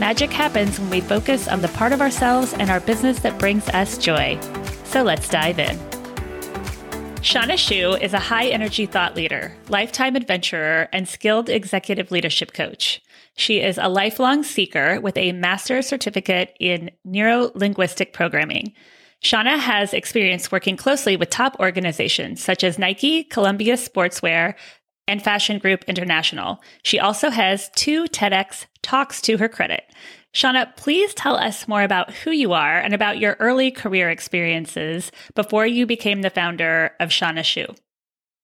Magic 0.00 0.30
happens 0.30 0.78
when 0.78 0.90
we 0.90 1.00
focus 1.00 1.48
on 1.48 1.60
the 1.60 1.68
part 1.68 1.92
of 1.92 2.00
ourselves 2.00 2.52
and 2.54 2.70
our 2.70 2.78
business 2.78 3.18
that 3.18 3.36
brings 3.36 3.68
us 3.70 3.98
joy. 3.98 4.38
So 4.84 5.02
let's 5.02 5.28
dive 5.28 5.58
in. 5.58 5.76
Shawna 7.16 7.54
Schuh 7.54 8.00
is 8.00 8.14
a 8.14 8.20
high 8.20 8.46
energy 8.46 8.86
thought 8.86 9.16
leader, 9.16 9.56
lifetime 9.68 10.14
adventurer, 10.14 10.88
and 10.92 11.08
skilled 11.08 11.48
executive 11.50 12.12
leadership 12.12 12.52
coach. 12.52 13.02
She 13.34 13.60
is 13.60 13.76
a 13.76 13.88
lifelong 13.88 14.44
seeker 14.44 15.00
with 15.00 15.16
a 15.16 15.32
master's 15.32 15.88
certificate 15.88 16.54
in 16.60 16.92
neuro 17.04 17.50
linguistic 17.56 18.12
programming. 18.12 18.74
Shawna 19.20 19.58
has 19.58 19.92
experience 19.92 20.52
working 20.52 20.76
closely 20.76 21.16
with 21.16 21.28
top 21.28 21.56
organizations 21.58 22.40
such 22.40 22.62
as 22.62 22.78
Nike, 22.78 23.24
Columbia 23.24 23.74
Sportswear, 23.74 24.54
and 25.08 25.22
Fashion 25.22 25.58
Group 25.58 25.84
International. 25.88 26.62
She 26.84 27.00
also 27.00 27.30
has 27.30 27.70
two 27.74 28.04
TEDx 28.04 28.66
talks 28.82 29.20
to 29.22 29.38
her 29.38 29.48
credit. 29.48 29.84
Shawna, 30.34 30.76
please 30.76 31.14
tell 31.14 31.36
us 31.36 31.66
more 31.66 31.82
about 31.82 32.12
who 32.12 32.30
you 32.30 32.52
are 32.52 32.78
and 32.78 32.94
about 32.94 33.18
your 33.18 33.36
early 33.40 33.70
career 33.70 34.10
experiences 34.10 35.10
before 35.34 35.66
you 35.66 35.86
became 35.86 36.22
the 36.22 36.30
founder 36.30 36.92
of 37.00 37.08
Shawna 37.08 37.40
Schuh. 37.40 37.76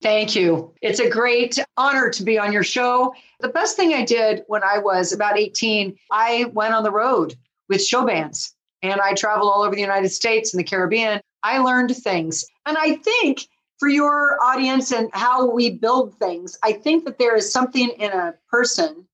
Thank 0.02 0.34
you. 0.34 0.74
It's 0.82 1.00
a 1.00 1.08
great 1.08 1.58
honor 1.76 2.10
to 2.10 2.22
be 2.24 2.38
on 2.38 2.52
your 2.52 2.62
show. 2.64 3.14
The 3.40 3.48
best 3.48 3.76
thing 3.76 3.94
I 3.94 4.04
did 4.04 4.42
when 4.48 4.62
I 4.62 4.78
was 4.78 5.12
about 5.12 5.38
18, 5.38 5.96
I 6.10 6.46
went 6.52 6.74
on 6.74 6.82
the 6.82 6.90
road 6.90 7.34
with 7.68 7.84
show 7.84 8.04
bands 8.04 8.54
and 8.82 9.00
I 9.00 9.14
traveled 9.14 9.50
all 9.50 9.62
over 9.62 9.74
the 9.74 9.80
United 9.80 10.10
States 10.10 10.52
and 10.52 10.60
the 10.60 10.64
Caribbean. 10.64 11.20
I 11.42 11.58
learned 11.58 11.96
things. 11.96 12.44
And 12.66 12.76
I 12.78 12.96
think 12.96 13.46
for 13.78 13.88
your 13.88 14.42
audience 14.42 14.92
and 14.92 15.10
how 15.12 15.50
we 15.50 15.70
build 15.70 16.14
things, 16.18 16.56
I 16.62 16.72
think 16.72 17.04
that 17.04 17.18
there 17.18 17.36
is 17.36 17.52
something 17.52 17.88
in 17.90 18.12
a 18.12 18.34
person 18.48 19.06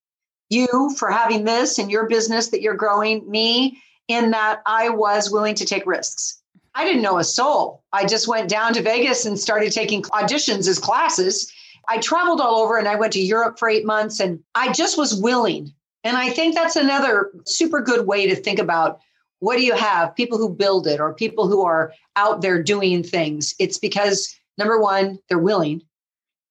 you 0.51 0.95
for 0.99 1.11
having 1.11 1.45
this 1.45 1.79
and 1.79 1.91
your 1.91 2.09
business 2.09 2.49
that 2.49 2.61
you're 2.61 2.75
growing, 2.75 3.29
me 3.31 3.81
in 4.09 4.33
that 4.33 4.61
I 4.67 4.91
was 4.91 5.31
willing 5.31 5.55
to 5.55 5.65
take 5.65 5.87
risks. 5.87 6.43
I 6.75 6.85
didn't 6.85 7.03
know 7.03 7.19
a 7.19 7.25
soul. 7.25 7.85
I 7.93 8.05
just 8.05 8.29
went 8.29 8.49
down 8.49 8.75
to 8.75 8.83
Vegas 8.83 9.25
and 9.25 9.39
started 9.39 9.73
taking 9.73 10.03
auditions 10.03 10.69
as 10.69 10.79
classes. 10.79 11.51
I 11.89 11.99
traveled 11.99 12.41
all 12.41 12.57
over 12.57 12.77
and 12.77 12.89
I 12.89 12.97
went 12.97 13.13
to 13.15 13.21
Europe 13.21 13.59
for 13.59 13.69
eight 13.69 13.87
months 13.87 14.21
and 14.21 14.41
I 14.55 14.73
just 14.73 14.99
was 14.99 15.21
willing. 15.21 15.73
And 16.05 16.17
I 16.17 16.31
think 16.31 16.55
that's 16.55 16.77
another 16.77 17.31
super 17.47 17.81
good 17.81 18.07
way 18.07 18.27
to 18.29 18.37
think 18.37 18.59
about 18.59 19.01
what 19.41 19.57
do 19.57 19.63
you 19.63 19.75
have? 19.75 20.15
People 20.15 20.39
who 20.39 20.55
build 20.55 20.87
it 20.87 21.01
or 21.01 21.15
people 21.15 21.49
who 21.49 21.65
are 21.65 21.93
out 22.17 22.43
there 22.43 22.63
doing 22.63 23.03
things. 23.03 23.55
It's 23.59 23.79
because 23.79 24.35
number 24.61 24.79
one, 24.79 25.19
they're 25.29 25.39
willing. 25.39 25.83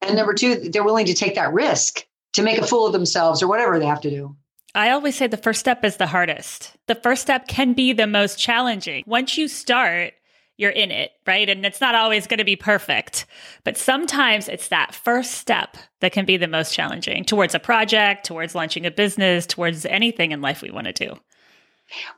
And 0.01 0.17
number 0.17 0.33
two, 0.33 0.55
they're 0.69 0.83
willing 0.83 1.05
to 1.05 1.13
take 1.13 1.35
that 1.35 1.53
risk 1.53 2.03
to 2.33 2.41
make 2.43 2.57
a 2.57 2.65
fool 2.65 2.87
of 2.87 2.93
themselves 2.93 3.41
or 3.41 3.47
whatever 3.47 3.79
they 3.79 3.85
have 3.85 4.01
to 4.01 4.09
do. 4.09 4.35
I 4.75 4.91
always 4.91 5.15
say 5.15 5.27
the 5.27 5.37
first 5.37 5.59
step 5.59 5.83
is 5.85 5.97
the 5.97 6.07
hardest. 6.07 6.75
The 6.87 6.95
first 6.95 7.21
step 7.21 7.47
can 7.47 7.73
be 7.73 7.93
the 7.93 8.07
most 8.07 8.37
challenging. 8.37 9.03
Once 9.07 9.37
you 9.37 9.47
start, 9.47 10.13
you're 10.57 10.69
in 10.71 10.91
it, 10.91 11.11
right? 11.25 11.49
And 11.49 11.65
it's 11.65 11.81
not 11.81 11.95
always 11.95 12.27
going 12.27 12.37
to 12.37 12.43
be 12.43 12.55
perfect, 12.55 13.25
but 13.63 13.77
sometimes 13.77 14.49
it's 14.49 14.67
that 14.67 14.93
first 14.93 15.31
step 15.31 15.77
that 16.01 16.11
can 16.11 16.25
be 16.25 16.37
the 16.37 16.47
most 16.47 16.73
challenging 16.73 17.23
towards 17.23 17.55
a 17.55 17.59
project, 17.59 18.25
towards 18.25 18.55
launching 18.55 18.85
a 18.85 18.91
business, 18.91 19.45
towards 19.45 19.85
anything 19.85 20.31
in 20.31 20.41
life 20.41 20.61
we 20.61 20.69
want 20.69 20.87
to 20.87 20.93
do. 20.93 21.17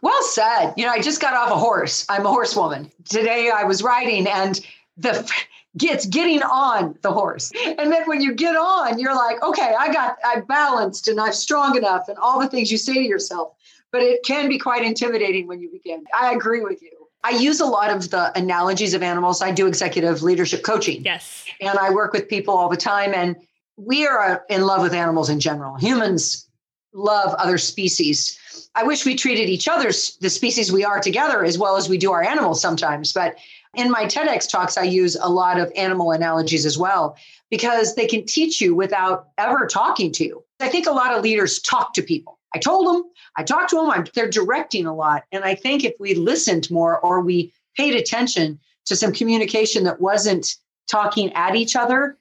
Well 0.01 0.23
said. 0.23 0.73
You 0.75 0.85
know, 0.85 0.91
I 0.91 1.01
just 1.01 1.21
got 1.21 1.33
off 1.33 1.51
a 1.51 1.57
horse. 1.57 2.05
I'm 2.09 2.25
a 2.25 2.29
horsewoman. 2.29 2.91
Today 3.07 3.51
I 3.53 3.63
was 3.63 3.83
riding 3.83 4.27
and 4.27 4.59
the 4.97 5.29
gets 5.77 6.05
getting 6.05 6.41
on 6.43 6.97
the 7.01 7.11
horse. 7.11 7.51
And 7.77 7.91
then 7.91 8.03
when 8.05 8.21
you 8.21 8.33
get 8.33 8.55
on, 8.55 8.99
you're 8.99 9.15
like, 9.15 9.41
okay, 9.41 9.73
I 9.77 9.91
got, 9.91 10.17
I 10.23 10.41
balanced 10.41 11.07
and 11.07 11.19
I'm 11.19 11.33
strong 11.33 11.77
enough 11.77 12.09
and 12.09 12.17
all 12.17 12.39
the 12.39 12.47
things 12.47 12.71
you 12.71 12.77
say 12.77 12.95
to 12.95 13.03
yourself. 13.03 13.53
But 13.91 14.01
it 14.01 14.23
can 14.23 14.49
be 14.49 14.57
quite 14.57 14.83
intimidating 14.83 15.47
when 15.47 15.61
you 15.61 15.69
begin. 15.71 16.03
I 16.17 16.33
agree 16.33 16.61
with 16.61 16.81
you. 16.81 16.91
I 17.23 17.31
use 17.31 17.59
a 17.59 17.65
lot 17.65 17.91
of 17.91 18.09
the 18.09 18.37
analogies 18.37 18.93
of 18.93 19.03
animals. 19.03 19.41
I 19.41 19.51
do 19.51 19.67
executive 19.67 20.23
leadership 20.23 20.63
coaching. 20.63 21.03
Yes. 21.03 21.45
And 21.59 21.77
I 21.77 21.91
work 21.91 22.13
with 22.13 22.27
people 22.27 22.55
all 22.55 22.69
the 22.69 22.77
time. 22.77 23.13
And 23.13 23.35
we 23.77 24.07
are 24.07 24.43
in 24.49 24.63
love 24.63 24.81
with 24.81 24.93
animals 24.93 25.29
in 25.29 25.39
general. 25.39 25.75
Humans 25.75 26.47
love 26.93 27.33
other 27.35 27.57
species. 27.57 28.69
I 28.75 28.83
wish 28.83 29.05
we 29.05 29.15
treated 29.15 29.49
each 29.49 29.67
other's 29.67 30.17
the 30.17 30.29
species 30.29 30.71
we 30.71 30.83
are 30.83 30.99
together 30.99 31.43
as 31.43 31.57
well 31.57 31.75
as 31.75 31.87
we 31.87 31.97
do 31.97 32.11
our 32.11 32.23
animals 32.23 32.61
sometimes. 32.61 33.13
But 33.13 33.35
in 33.75 33.89
my 33.89 34.05
TEDx 34.05 34.49
talks, 34.49 34.77
I 34.77 34.83
use 34.83 35.15
a 35.15 35.29
lot 35.29 35.59
of 35.59 35.71
animal 35.75 36.11
analogies 36.11 36.65
as 36.65 36.77
well 36.77 37.15
because 37.49 37.95
they 37.95 38.05
can 38.05 38.25
teach 38.25 38.59
you 38.59 38.75
without 38.75 39.29
ever 39.37 39.65
talking 39.65 40.11
to 40.13 40.25
you. 40.25 40.43
I 40.59 40.69
think 40.69 40.87
a 40.87 40.91
lot 40.91 41.15
of 41.15 41.23
leaders 41.23 41.59
talk 41.59 41.93
to 41.93 42.01
people. 42.01 42.37
I 42.53 42.59
told 42.59 42.87
them, 42.87 43.03
I 43.37 43.43
talked 43.43 43.69
to 43.69 43.77
them, 43.77 43.89
I'm, 43.89 44.05
they're 44.13 44.29
directing 44.29 44.85
a 44.85 44.93
lot. 44.93 45.23
And 45.31 45.45
I 45.45 45.55
think 45.55 45.83
if 45.83 45.93
we 45.99 46.15
listened 46.15 46.69
more 46.69 46.99
or 46.99 47.21
we 47.21 47.53
paid 47.77 47.95
attention 47.95 48.59
to 48.85 48.95
some 48.95 49.13
communication 49.13 49.85
that 49.85 50.01
wasn't 50.01 50.57
talking 50.89 51.31
at 51.33 51.55
each 51.55 51.75
other. 51.75 52.17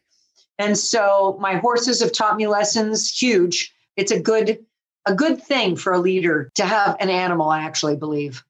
And 0.59 0.79
so 0.79 1.37
my 1.41 1.57
horses 1.57 2.01
have 2.01 2.13
taught 2.13 2.37
me 2.37 2.47
lessons 2.47 3.11
huge. 3.11 3.75
It's 3.97 4.13
a 4.13 4.21
good 4.21 4.65
a 5.07 5.15
good 5.15 5.43
thing 5.43 5.77
for 5.77 5.95
a 5.95 5.99
leader 5.99 6.51
to 6.55 6.65
have 6.65 6.95
an 7.01 7.09
animal, 7.09 7.49
I 7.49 7.63
actually 7.63 7.97
believe. 7.97 8.45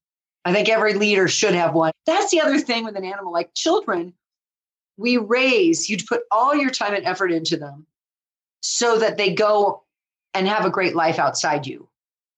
I 0.44 0.52
think 0.52 0.68
every 0.68 0.94
leader 0.94 1.28
should 1.28 1.54
have 1.54 1.74
one. 1.74 1.92
That's 2.06 2.30
the 2.30 2.40
other 2.40 2.58
thing 2.58 2.84
with 2.84 2.96
an 2.96 3.04
animal 3.04 3.32
like 3.32 3.54
children. 3.54 4.14
We 4.96 5.16
raise, 5.16 5.88
you 5.88 5.98
put 6.06 6.22
all 6.30 6.54
your 6.54 6.70
time 6.70 6.94
and 6.94 7.04
effort 7.04 7.32
into 7.32 7.56
them 7.56 7.86
so 8.62 8.98
that 8.98 9.16
they 9.16 9.34
go 9.34 9.82
and 10.34 10.46
have 10.46 10.64
a 10.64 10.70
great 10.70 10.94
life 10.94 11.18
outside 11.18 11.66
you. 11.66 11.80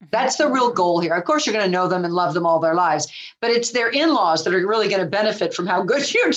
Mm-hmm. 0.02 0.06
That's 0.10 0.36
the 0.36 0.48
real 0.48 0.72
goal 0.72 1.00
here. 1.00 1.14
Of 1.14 1.24
course, 1.24 1.46
you're 1.46 1.52
going 1.52 1.64
to 1.64 1.70
know 1.70 1.88
them 1.88 2.04
and 2.04 2.14
love 2.14 2.34
them 2.34 2.46
all 2.46 2.58
their 2.58 2.74
lives, 2.74 3.06
but 3.40 3.50
it's 3.50 3.70
their 3.70 3.88
in-laws 3.88 4.44
that 4.44 4.54
are 4.54 4.66
really 4.66 4.88
going 4.88 5.00
to 5.00 5.06
benefit 5.06 5.54
from 5.54 5.66
how 5.66 5.82
good 5.82 6.12
you 6.14 6.32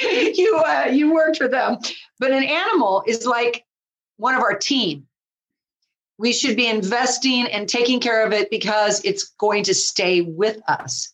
you 0.00 0.62
uh, 0.66 0.88
you 0.90 1.12
worked 1.12 1.36
for 1.36 1.48
them. 1.48 1.78
But 2.18 2.32
an 2.32 2.44
animal 2.44 3.02
is 3.06 3.26
like 3.26 3.64
one 4.16 4.34
of 4.34 4.42
our 4.42 4.56
team 4.56 5.06
we 6.18 6.32
should 6.32 6.56
be 6.56 6.66
investing 6.66 7.46
and 7.46 7.68
taking 7.68 8.00
care 8.00 8.24
of 8.24 8.32
it 8.32 8.50
because 8.50 9.04
it's 9.04 9.24
going 9.38 9.64
to 9.64 9.74
stay 9.74 10.22
with 10.22 10.58
us. 10.68 11.12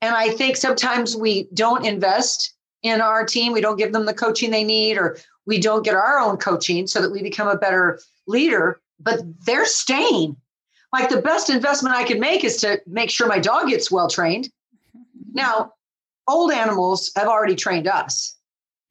And 0.00 0.14
I 0.14 0.30
think 0.30 0.56
sometimes 0.56 1.16
we 1.16 1.48
don't 1.52 1.84
invest 1.84 2.54
in 2.82 3.00
our 3.00 3.24
team. 3.24 3.52
We 3.52 3.60
don't 3.60 3.76
give 3.76 3.92
them 3.92 4.06
the 4.06 4.14
coaching 4.14 4.50
they 4.50 4.64
need, 4.64 4.96
or 4.96 5.18
we 5.46 5.58
don't 5.58 5.84
get 5.84 5.94
our 5.94 6.18
own 6.18 6.36
coaching 6.36 6.86
so 6.86 7.02
that 7.02 7.10
we 7.10 7.22
become 7.22 7.48
a 7.48 7.56
better 7.56 8.00
leader, 8.26 8.80
but 9.00 9.20
they're 9.44 9.66
staying. 9.66 10.36
Like 10.92 11.10
the 11.10 11.20
best 11.20 11.50
investment 11.50 11.96
I 11.96 12.04
can 12.04 12.20
make 12.20 12.44
is 12.44 12.58
to 12.58 12.80
make 12.86 13.10
sure 13.10 13.26
my 13.26 13.38
dog 13.38 13.68
gets 13.68 13.90
well 13.90 14.08
trained. 14.08 14.50
Now, 15.34 15.72
old 16.26 16.50
animals 16.52 17.12
have 17.14 17.28
already 17.28 17.54
trained 17.54 17.86
us. 17.86 18.34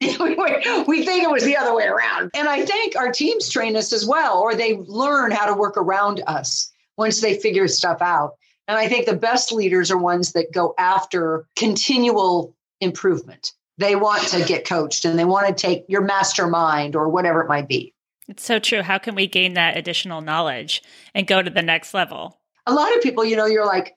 we, 0.00 1.04
think 1.04 1.24
it 1.24 1.30
was 1.30 1.44
the 1.44 1.56
other 1.56 1.74
way 1.74 1.86
around. 1.86 2.30
And 2.34 2.48
I 2.48 2.64
think 2.64 2.94
our 2.96 3.10
teams 3.10 3.48
train 3.48 3.74
us 3.76 3.92
as 3.92 4.06
well, 4.06 4.38
or 4.38 4.54
they 4.54 4.76
learn 4.76 5.32
how 5.32 5.46
to 5.46 5.54
work 5.54 5.76
around 5.76 6.22
us 6.28 6.70
once 6.96 7.20
they 7.20 7.34
figure 7.34 7.66
stuff 7.66 8.00
out. 8.00 8.34
And 8.68 8.78
I 8.78 8.86
think 8.86 9.06
the 9.06 9.16
best 9.16 9.50
leaders 9.50 9.90
are 9.90 9.98
ones 9.98 10.32
that 10.32 10.52
go 10.52 10.74
after 10.78 11.46
continual 11.56 12.54
improvement. 12.80 13.52
They 13.78 13.96
want 13.96 14.22
to 14.28 14.44
get 14.44 14.64
coached 14.64 15.04
and 15.04 15.18
they 15.18 15.24
want 15.24 15.48
to 15.48 15.54
take 15.54 15.84
your 15.88 16.02
mastermind 16.02 16.94
or 16.94 17.08
whatever 17.08 17.40
it 17.40 17.48
might 17.48 17.66
be. 17.66 17.92
It's 18.28 18.44
so 18.44 18.60
true. 18.60 18.82
How 18.82 18.98
can 18.98 19.16
we 19.16 19.26
gain 19.26 19.54
that 19.54 19.76
additional 19.76 20.20
knowledge 20.20 20.82
and 21.12 21.26
go 21.26 21.42
to 21.42 21.50
the 21.50 21.62
next 21.62 21.92
level? 21.92 22.38
A 22.66 22.74
lot 22.74 22.94
of 22.94 23.02
people, 23.02 23.24
you 23.24 23.34
know, 23.34 23.46
you're 23.46 23.66
like, 23.66 23.96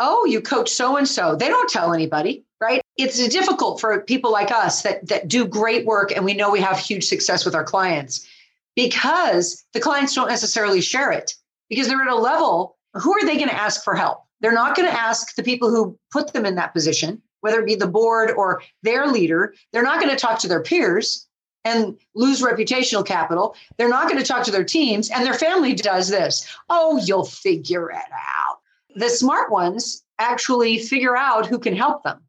oh, 0.00 0.24
you 0.24 0.40
coach 0.40 0.70
so 0.70 0.96
and 0.96 1.08
so. 1.08 1.36
They 1.36 1.48
don't 1.48 1.68
tell 1.68 1.92
anybody 1.92 2.45
right? 2.60 2.82
It's 2.96 3.28
difficult 3.28 3.80
for 3.80 4.00
people 4.00 4.32
like 4.32 4.50
us 4.50 4.82
that, 4.82 5.06
that 5.08 5.28
do 5.28 5.46
great 5.46 5.84
work 5.84 6.12
and 6.14 6.24
we 6.24 6.34
know 6.34 6.50
we 6.50 6.60
have 6.60 6.78
huge 6.78 7.04
success 7.04 7.44
with 7.44 7.54
our 7.54 7.64
clients 7.64 8.26
because 8.74 9.64
the 9.72 9.80
clients 9.80 10.14
don't 10.14 10.28
necessarily 10.28 10.80
share 10.80 11.10
it 11.10 11.34
because 11.68 11.88
they're 11.88 12.02
at 12.02 12.08
a 12.08 12.14
level. 12.14 12.76
Who 12.94 13.12
are 13.12 13.26
they 13.26 13.36
going 13.36 13.48
to 13.48 13.54
ask 13.54 13.84
for 13.84 13.94
help? 13.94 14.22
They're 14.40 14.52
not 14.52 14.76
going 14.76 14.88
to 14.88 15.00
ask 15.00 15.34
the 15.34 15.42
people 15.42 15.70
who 15.70 15.98
put 16.10 16.32
them 16.32 16.46
in 16.46 16.54
that 16.56 16.72
position, 16.72 17.20
whether 17.40 17.60
it 17.60 17.66
be 17.66 17.74
the 17.74 17.86
board 17.86 18.30
or 18.30 18.62
their 18.82 19.06
leader. 19.06 19.54
They're 19.72 19.82
not 19.82 20.00
going 20.00 20.14
to 20.14 20.20
talk 20.20 20.38
to 20.40 20.48
their 20.48 20.62
peers 20.62 21.26
and 21.64 21.98
lose 22.14 22.42
reputational 22.42 23.04
capital. 23.04 23.56
They're 23.76 23.88
not 23.88 24.08
going 24.08 24.20
to 24.20 24.26
talk 24.26 24.44
to 24.44 24.52
their 24.52 24.64
teams, 24.64 25.10
and 25.10 25.26
their 25.26 25.34
family 25.34 25.74
does 25.74 26.08
this. 26.08 26.46
Oh, 26.70 27.02
you'll 27.04 27.24
figure 27.24 27.90
it 27.90 27.96
out. 27.96 28.58
The 28.94 29.08
smart 29.08 29.50
ones 29.50 30.04
actually 30.18 30.78
figure 30.78 31.16
out 31.16 31.46
who 31.46 31.58
can 31.58 31.74
help 31.74 32.04
them. 32.04 32.20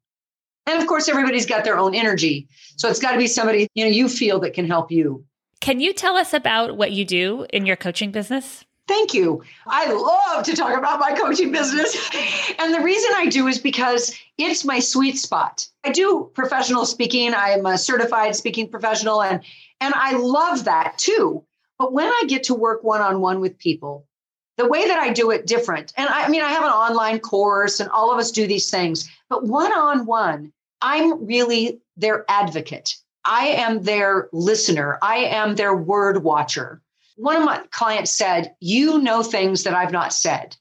And 0.68 0.82
of 0.82 0.88
course, 0.88 1.08
everybody's 1.08 1.46
got 1.46 1.64
their 1.64 1.78
own 1.78 1.96
energy. 1.96 2.48
So 2.76 2.90
it's 2.90 3.00
got 3.00 3.14
to 3.14 3.18
be 3.18 3.28
somebody, 3.28 3.68
you 3.74 3.86
know, 3.86 3.92
you 3.92 4.10
feel 4.10 4.40
that 4.42 4.54
can 4.54 4.68
help 4.68 4.92
you. 4.92 5.24
Can 5.62 5.80
you 5.80 5.94
tell 5.94 6.18
us 6.18 6.34
about 6.34 6.78
what 6.78 6.92
you 6.92 7.06
do 7.06 7.48
in 7.52 7.66
your 7.66 7.76
coaching 7.76 8.12
business? 8.12 8.66
Thank 8.88 9.14
you. 9.14 9.44
I 9.66 9.92
love 9.92 10.46
to 10.46 10.56
talk 10.56 10.78
about 10.78 11.00
my 11.00 11.14
coaching 11.14 11.52
business. 11.52 12.10
And 12.60 12.74
the 12.74 12.82
reason 12.82 13.12
I 13.16 13.28
do 13.28 13.48
is 13.48 13.60
because 13.60 14.18
it's 14.38 14.66
my 14.66 14.80
sweet 14.80 15.18
spot. 15.20 15.68
I 15.84 15.92
do 15.92 16.32
professional 16.34 16.86
speaking. 16.86 17.34
I 17.36 17.50
am 17.50 17.66
a 17.68 17.78
certified 17.78 18.36
speaking 18.36 18.68
professional 18.68 19.22
and 19.22 19.44
and 19.80 19.94
I 19.96 20.14
love 20.14 20.64
that 20.64 20.98
too. 20.98 21.44
But 21.78 21.94
when 21.94 22.08
I 22.08 22.24
get 22.28 22.44
to 22.46 22.56
work 22.56 22.84
one-on-one 22.84 23.40
with 23.42 23.60
people, 23.60 24.08
the 24.56 24.68
way 24.68 24.88
that 24.88 24.98
I 24.98 25.14
do 25.14 25.30
it 25.30 25.46
different. 25.46 25.94
And 25.98 26.10
I, 26.10 26.26
I 26.26 26.30
mean 26.30 26.42
I 26.42 26.50
have 26.50 26.64
an 26.64 26.72
online 26.72 27.20
course 27.20 27.80
and 27.80 27.90
all 27.92 28.12
of 28.12 28.18
us 28.18 28.32
do 28.32 28.48
these 28.48 28.72
things, 28.72 29.10
but 29.30 29.46
one-on-one, 29.46 30.52
I'm 30.82 31.26
really 31.26 31.80
their 31.96 32.26
advocate. 32.30 32.96
I 33.26 33.48
am 33.48 33.84
their 33.84 34.30
listener. 34.32 35.00
I 35.02 35.18
am 35.18 35.56
their 35.56 35.76
word 35.76 36.24
watcher 36.24 36.82
one 37.18 37.36
of 37.36 37.44
my 37.44 37.62
clients 37.72 38.16
said, 38.16 38.56
You 38.60 39.00
know 39.00 39.24
things 39.24 39.64
that 39.64 39.74
I've 39.74 39.92
not 39.92 40.14
said. 40.14 40.56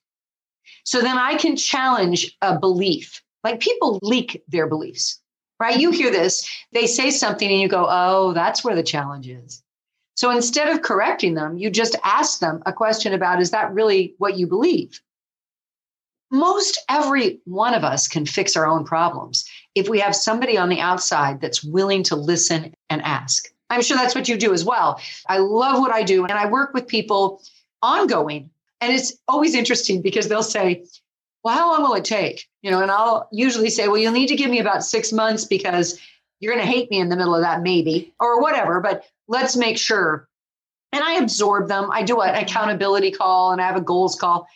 So 0.84 1.00
then 1.00 1.18
I 1.18 1.36
can 1.36 1.56
challenge 1.56 2.36
a 2.42 2.58
belief. 2.58 3.22
Like 3.44 3.60
people 3.60 4.00
leak 4.02 4.42
their 4.48 4.66
beliefs, 4.66 5.20
right? 5.60 5.78
You 5.78 5.90
hear 5.90 6.10
this, 6.10 6.48
they 6.72 6.86
say 6.86 7.10
something 7.10 7.48
and 7.48 7.60
you 7.60 7.68
go, 7.68 7.86
Oh, 7.88 8.32
that's 8.32 8.64
where 8.64 8.74
the 8.74 8.82
challenge 8.82 9.28
is. 9.28 9.62
So 10.14 10.30
instead 10.30 10.68
of 10.68 10.82
correcting 10.82 11.34
them, 11.34 11.58
you 11.58 11.70
just 11.70 11.94
ask 12.02 12.40
them 12.40 12.62
a 12.64 12.72
question 12.72 13.12
about, 13.12 13.40
Is 13.40 13.50
that 13.50 13.72
really 13.72 14.14
what 14.18 14.38
you 14.38 14.46
believe? 14.46 15.00
Most 16.32 16.82
every 16.88 17.40
one 17.44 17.74
of 17.74 17.84
us 17.84 18.08
can 18.08 18.26
fix 18.26 18.56
our 18.56 18.66
own 18.66 18.84
problems 18.84 19.48
if 19.76 19.88
we 19.88 20.00
have 20.00 20.16
somebody 20.16 20.56
on 20.56 20.70
the 20.70 20.80
outside 20.80 21.40
that's 21.40 21.62
willing 21.62 22.02
to 22.02 22.16
listen 22.16 22.74
and 22.90 23.02
ask. 23.02 23.48
I'm 23.68 23.82
sure 23.82 23.96
that's 23.96 24.14
what 24.14 24.26
you 24.26 24.36
do 24.36 24.54
as 24.54 24.64
well. 24.64 25.00
I 25.28 25.38
love 25.38 25.78
what 25.78 25.92
I 25.92 26.02
do. 26.02 26.24
And 26.24 26.32
I 26.32 26.46
work 26.46 26.72
with 26.72 26.88
people 26.88 27.42
ongoing. 27.82 28.50
And 28.80 28.92
it's 28.92 29.12
always 29.28 29.54
interesting 29.54 30.00
because 30.00 30.28
they'll 30.28 30.42
say, 30.42 30.84
Well, 31.44 31.54
how 31.54 31.72
long 31.72 31.82
will 31.82 31.94
it 31.94 32.04
take? 32.04 32.48
You 32.62 32.70
know, 32.70 32.80
and 32.80 32.90
I'll 32.90 33.28
usually 33.32 33.68
say, 33.68 33.86
Well, 33.86 33.98
you'll 33.98 34.12
need 34.12 34.28
to 34.28 34.36
give 34.36 34.50
me 34.50 34.60
about 34.60 34.82
six 34.82 35.12
months 35.12 35.44
because 35.44 36.00
you're 36.40 36.54
going 36.54 36.64
to 36.64 36.70
hate 36.70 36.90
me 36.90 36.98
in 36.98 37.10
the 37.10 37.16
middle 37.16 37.34
of 37.34 37.42
that, 37.42 37.62
maybe, 37.62 38.14
or 38.18 38.40
whatever. 38.40 38.80
But 38.80 39.04
let's 39.28 39.56
make 39.56 39.78
sure. 39.78 40.26
And 40.92 41.04
I 41.04 41.14
absorb 41.16 41.68
them. 41.68 41.90
I 41.90 42.02
do 42.02 42.20
an 42.20 42.34
accountability 42.34 43.10
call 43.10 43.52
and 43.52 43.60
I 43.60 43.66
have 43.66 43.76
a 43.76 43.82
goals 43.82 44.16
call. 44.16 44.46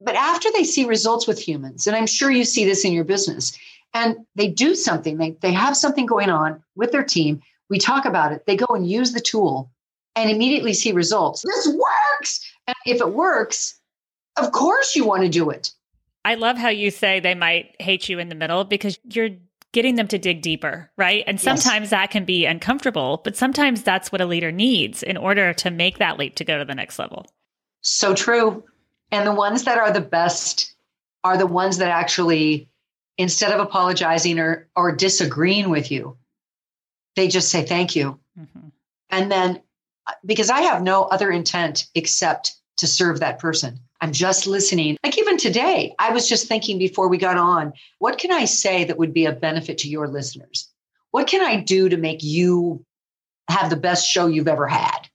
But 0.00 0.16
after 0.16 0.50
they 0.52 0.64
see 0.64 0.84
results 0.84 1.26
with 1.26 1.38
humans, 1.38 1.86
and 1.86 1.96
I'm 1.96 2.06
sure 2.06 2.30
you 2.30 2.44
see 2.44 2.66
this 2.66 2.84
in 2.84 2.92
your 2.92 3.04
business, 3.04 3.56
and 3.96 4.16
they 4.34 4.48
do 4.48 4.74
something, 4.74 5.16
they, 5.16 5.30
they 5.40 5.52
have 5.52 5.76
something 5.76 6.06
going 6.06 6.30
on 6.30 6.62
with 6.74 6.92
their 6.92 7.04
team 7.04 7.40
we 7.68 7.78
talk 7.78 8.04
about 8.04 8.32
it. 8.32 8.46
They 8.46 8.56
go 8.56 8.66
and 8.70 8.88
use 8.88 9.12
the 9.12 9.20
tool 9.20 9.70
and 10.14 10.30
immediately 10.30 10.72
see 10.72 10.92
results. 10.92 11.42
This 11.42 11.68
works. 11.68 12.40
And 12.66 12.76
if 12.86 13.00
it 13.00 13.12
works, 13.12 13.78
of 14.36 14.52
course 14.52 14.94
you 14.94 15.04
want 15.04 15.22
to 15.22 15.28
do 15.28 15.50
it. 15.50 15.72
I 16.24 16.34
love 16.34 16.56
how 16.56 16.68
you 16.68 16.90
say 16.90 17.20
they 17.20 17.34
might 17.34 17.76
hate 17.80 18.08
you 18.08 18.18
in 18.18 18.28
the 18.28 18.34
middle 18.34 18.64
because 18.64 18.98
you're 19.04 19.30
getting 19.72 19.96
them 19.96 20.08
to 20.08 20.18
dig 20.18 20.42
deeper, 20.42 20.90
right? 20.96 21.22
And 21.26 21.40
sometimes 21.40 21.84
yes. 21.84 21.90
that 21.90 22.10
can 22.10 22.24
be 22.24 22.46
uncomfortable, 22.46 23.20
but 23.24 23.36
sometimes 23.36 23.82
that's 23.82 24.10
what 24.10 24.20
a 24.20 24.26
leader 24.26 24.50
needs 24.50 25.02
in 25.02 25.16
order 25.16 25.52
to 25.54 25.70
make 25.70 25.98
that 25.98 26.18
leap 26.18 26.34
to 26.36 26.44
go 26.44 26.58
to 26.58 26.64
the 26.64 26.74
next 26.74 26.98
level. 26.98 27.26
So 27.82 28.14
true. 28.14 28.64
And 29.12 29.26
the 29.26 29.34
ones 29.34 29.64
that 29.64 29.78
are 29.78 29.92
the 29.92 30.00
best 30.00 30.74
are 31.22 31.36
the 31.36 31.46
ones 31.46 31.78
that 31.78 31.90
actually, 31.90 32.68
instead 33.18 33.52
of 33.52 33.60
apologizing 33.60 34.38
or, 34.38 34.68
or 34.76 34.92
disagreeing 34.92 35.70
with 35.70 35.90
you, 35.90 36.16
they 37.14 37.28
just 37.28 37.50
say 37.50 37.64
thank 37.64 37.96
you. 37.96 38.18
Mm-hmm. 38.38 38.68
And 39.10 39.30
then 39.30 39.62
because 40.24 40.50
I 40.50 40.60
have 40.62 40.82
no 40.82 41.04
other 41.04 41.30
intent 41.30 41.86
except 41.94 42.54
to 42.78 42.86
serve 42.86 43.20
that 43.20 43.38
person. 43.38 43.80
I'm 44.00 44.12
just 44.12 44.46
listening. 44.46 44.96
Like 45.02 45.18
even 45.18 45.38
today, 45.38 45.94
I 45.98 46.12
was 46.12 46.28
just 46.28 46.46
thinking 46.46 46.78
before 46.78 47.08
we 47.08 47.16
got 47.16 47.38
on, 47.38 47.72
what 47.98 48.18
can 48.18 48.30
I 48.30 48.44
say 48.44 48.84
that 48.84 48.98
would 48.98 49.14
be 49.14 49.24
a 49.24 49.32
benefit 49.32 49.78
to 49.78 49.88
your 49.88 50.08
listeners? 50.08 50.68
What 51.10 51.26
can 51.26 51.40
I 51.40 51.60
do 51.60 51.88
to 51.88 51.96
make 51.96 52.22
you 52.22 52.84
have 53.48 53.70
the 53.70 53.76
best 53.76 54.06
show 54.06 54.26
you've 54.26 54.48
ever 54.48 54.66
had? 54.66 55.08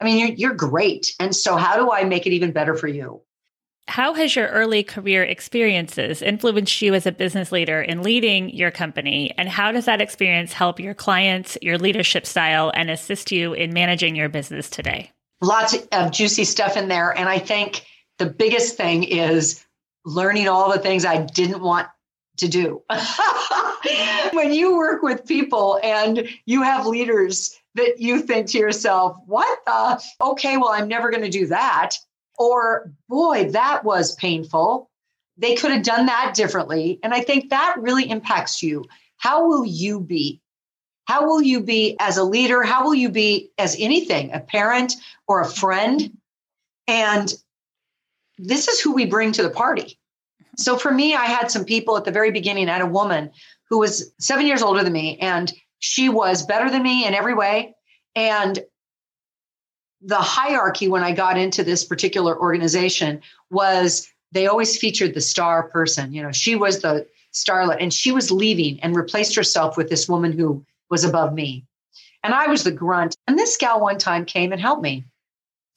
I 0.00 0.04
mean, 0.04 0.18
you're, 0.18 0.36
you're 0.36 0.54
great. 0.54 1.14
And 1.18 1.34
so, 1.34 1.56
how 1.56 1.76
do 1.76 1.90
I 1.90 2.04
make 2.04 2.26
it 2.26 2.34
even 2.34 2.52
better 2.52 2.74
for 2.74 2.88
you? 2.88 3.22
How 3.88 4.14
has 4.14 4.34
your 4.34 4.48
early 4.48 4.82
career 4.82 5.22
experiences 5.22 6.20
influenced 6.20 6.82
you 6.82 6.92
as 6.94 7.06
a 7.06 7.12
business 7.12 7.52
leader 7.52 7.80
in 7.80 8.02
leading 8.02 8.50
your 8.50 8.72
company? 8.72 9.32
And 9.38 9.48
how 9.48 9.70
does 9.70 9.84
that 9.84 10.00
experience 10.00 10.52
help 10.52 10.80
your 10.80 10.92
clients, 10.92 11.56
your 11.62 11.78
leadership 11.78 12.26
style, 12.26 12.72
and 12.74 12.90
assist 12.90 13.30
you 13.30 13.52
in 13.52 13.72
managing 13.72 14.16
your 14.16 14.28
business 14.28 14.68
today? 14.68 15.12
Lots 15.40 15.76
of 15.92 16.10
juicy 16.10 16.44
stuff 16.44 16.76
in 16.76 16.88
there. 16.88 17.16
And 17.16 17.28
I 17.28 17.38
think 17.38 17.86
the 18.18 18.26
biggest 18.26 18.76
thing 18.76 19.04
is 19.04 19.64
learning 20.04 20.48
all 20.48 20.72
the 20.72 20.78
things 20.78 21.04
I 21.04 21.22
didn't 21.22 21.62
want 21.62 21.86
to 22.38 22.48
do. 22.48 22.82
when 24.32 24.52
you 24.52 24.76
work 24.76 25.02
with 25.02 25.26
people 25.26 25.78
and 25.82 26.28
you 26.44 26.62
have 26.62 26.86
leaders 26.86 27.56
that 27.76 28.00
you 28.00 28.20
think 28.20 28.48
to 28.48 28.58
yourself, 28.58 29.16
what 29.26 29.60
the? 29.64 30.02
Okay, 30.20 30.56
well, 30.56 30.70
I'm 30.70 30.88
never 30.88 31.10
going 31.10 31.22
to 31.22 31.30
do 31.30 31.46
that. 31.46 31.96
Or, 32.38 32.92
boy, 33.08 33.50
that 33.52 33.84
was 33.84 34.14
painful. 34.16 34.90
They 35.38 35.54
could 35.54 35.70
have 35.70 35.82
done 35.82 36.06
that 36.06 36.34
differently. 36.34 36.98
And 37.02 37.14
I 37.14 37.20
think 37.20 37.50
that 37.50 37.76
really 37.78 38.08
impacts 38.08 38.62
you. 38.62 38.84
How 39.16 39.46
will 39.46 39.64
you 39.64 40.00
be? 40.00 40.40
How 41.06 41.26
will 41.26 41.40
you 41.40 41.60
be 41.60 41.96
as 42.00 42.16
a 42.16 42.24
leader? 42.24 42.62
How 42.62 42.84
will 42.84 42.94
you 42.94 43.08
be 43.08 43.50
as 43.58 43.76
anything, 43.78 44.32
a 44.32 44.40
parent 44.40 44.94
or 45.28 45.40
a 45.40 45.48
friend? 45.48 46.16
And 46.88 47.32
this 48.38 48.68
is 48.68 48.80
who 48.80 48.92
we 48.92 49.06
bring 49.06 49.32
to 49.32 49.42
the 49.42 49.50
party. 49.50 49.98
Mm-hmm. 50.42 50.56
So 50.58 50.76
for 50.76 50.90
me, 50.90 51.14
I 51.14 51.24
had 51.24 51.50
some 51.50 51.64
people 51.64 51.96
at 51.96 52.04
the 52.04 52.10
very 52.10 52.30
beginning. 52.30 52.68
I 52.68 52.74
had 52.74 52.82
a 52.82 52.86
woman 52.86 53.30
who 53.70 53.78
was 53.78 54.12
seven 54.18 54.46
years 54.46 54.62
older 54.62 54.82
than 54.84 54.92
me, 54.92 55.18
and 55.18 55.52
she 55.78 56.08
was 56.08 56.44
better 56.44 56.70
than 56.70 56.82
me 56.82 57.06
in 57.06 57.14
every 57.14 57.34
way. 57.34 57.74
And 58.14 58.58
the 60.02 60.16
hierarchy 60.16 60.88
when 60.88 61.02
I 61.02 61.12
got 61.12 61.38
into 61.38 61.64
this 61.64 61.84
particular 61.84 62.38
organization 62.38 63.22
was 63.50 64.08
they 64.32 64.46
always 64.46 64.76
featured 64.76 65.14
the 65.14 65.20
star 65.20 65.68
person. 65.68 66.12
You 66.12 66.22
know, 66.22 66.32
she 66.32 66.56
was 66.56 66.80
the 66.80 67.06
starlet 67.32 67.78
and 67.80 67.92
she 67.92 68.12
was 68.12 68.30
leaving 68.30 68.80
and 68.80 68.96
replaced 68.96 69.34
herself 69.34 69.76
with 69.76 69.88
this 69.88 70.08
woman 70.08 70.32
who 70.32 70.64
was 70.90 71.04
above 71.04 71.32
me. 71.32 71.64
And 72.22 72.34
I 72.34 72.48
was 72.48 72.64
the 72.64 72.72
grunt. 72.72 73.16
And 73.26 73.38
this 73.38 73.56
gal 73.56 73.80
one 73.80 73.98
time 73.98 74.24
came 74.24 74.52
and 74.52 74.60
helped 74.60 74.82
me. 74.82 75.04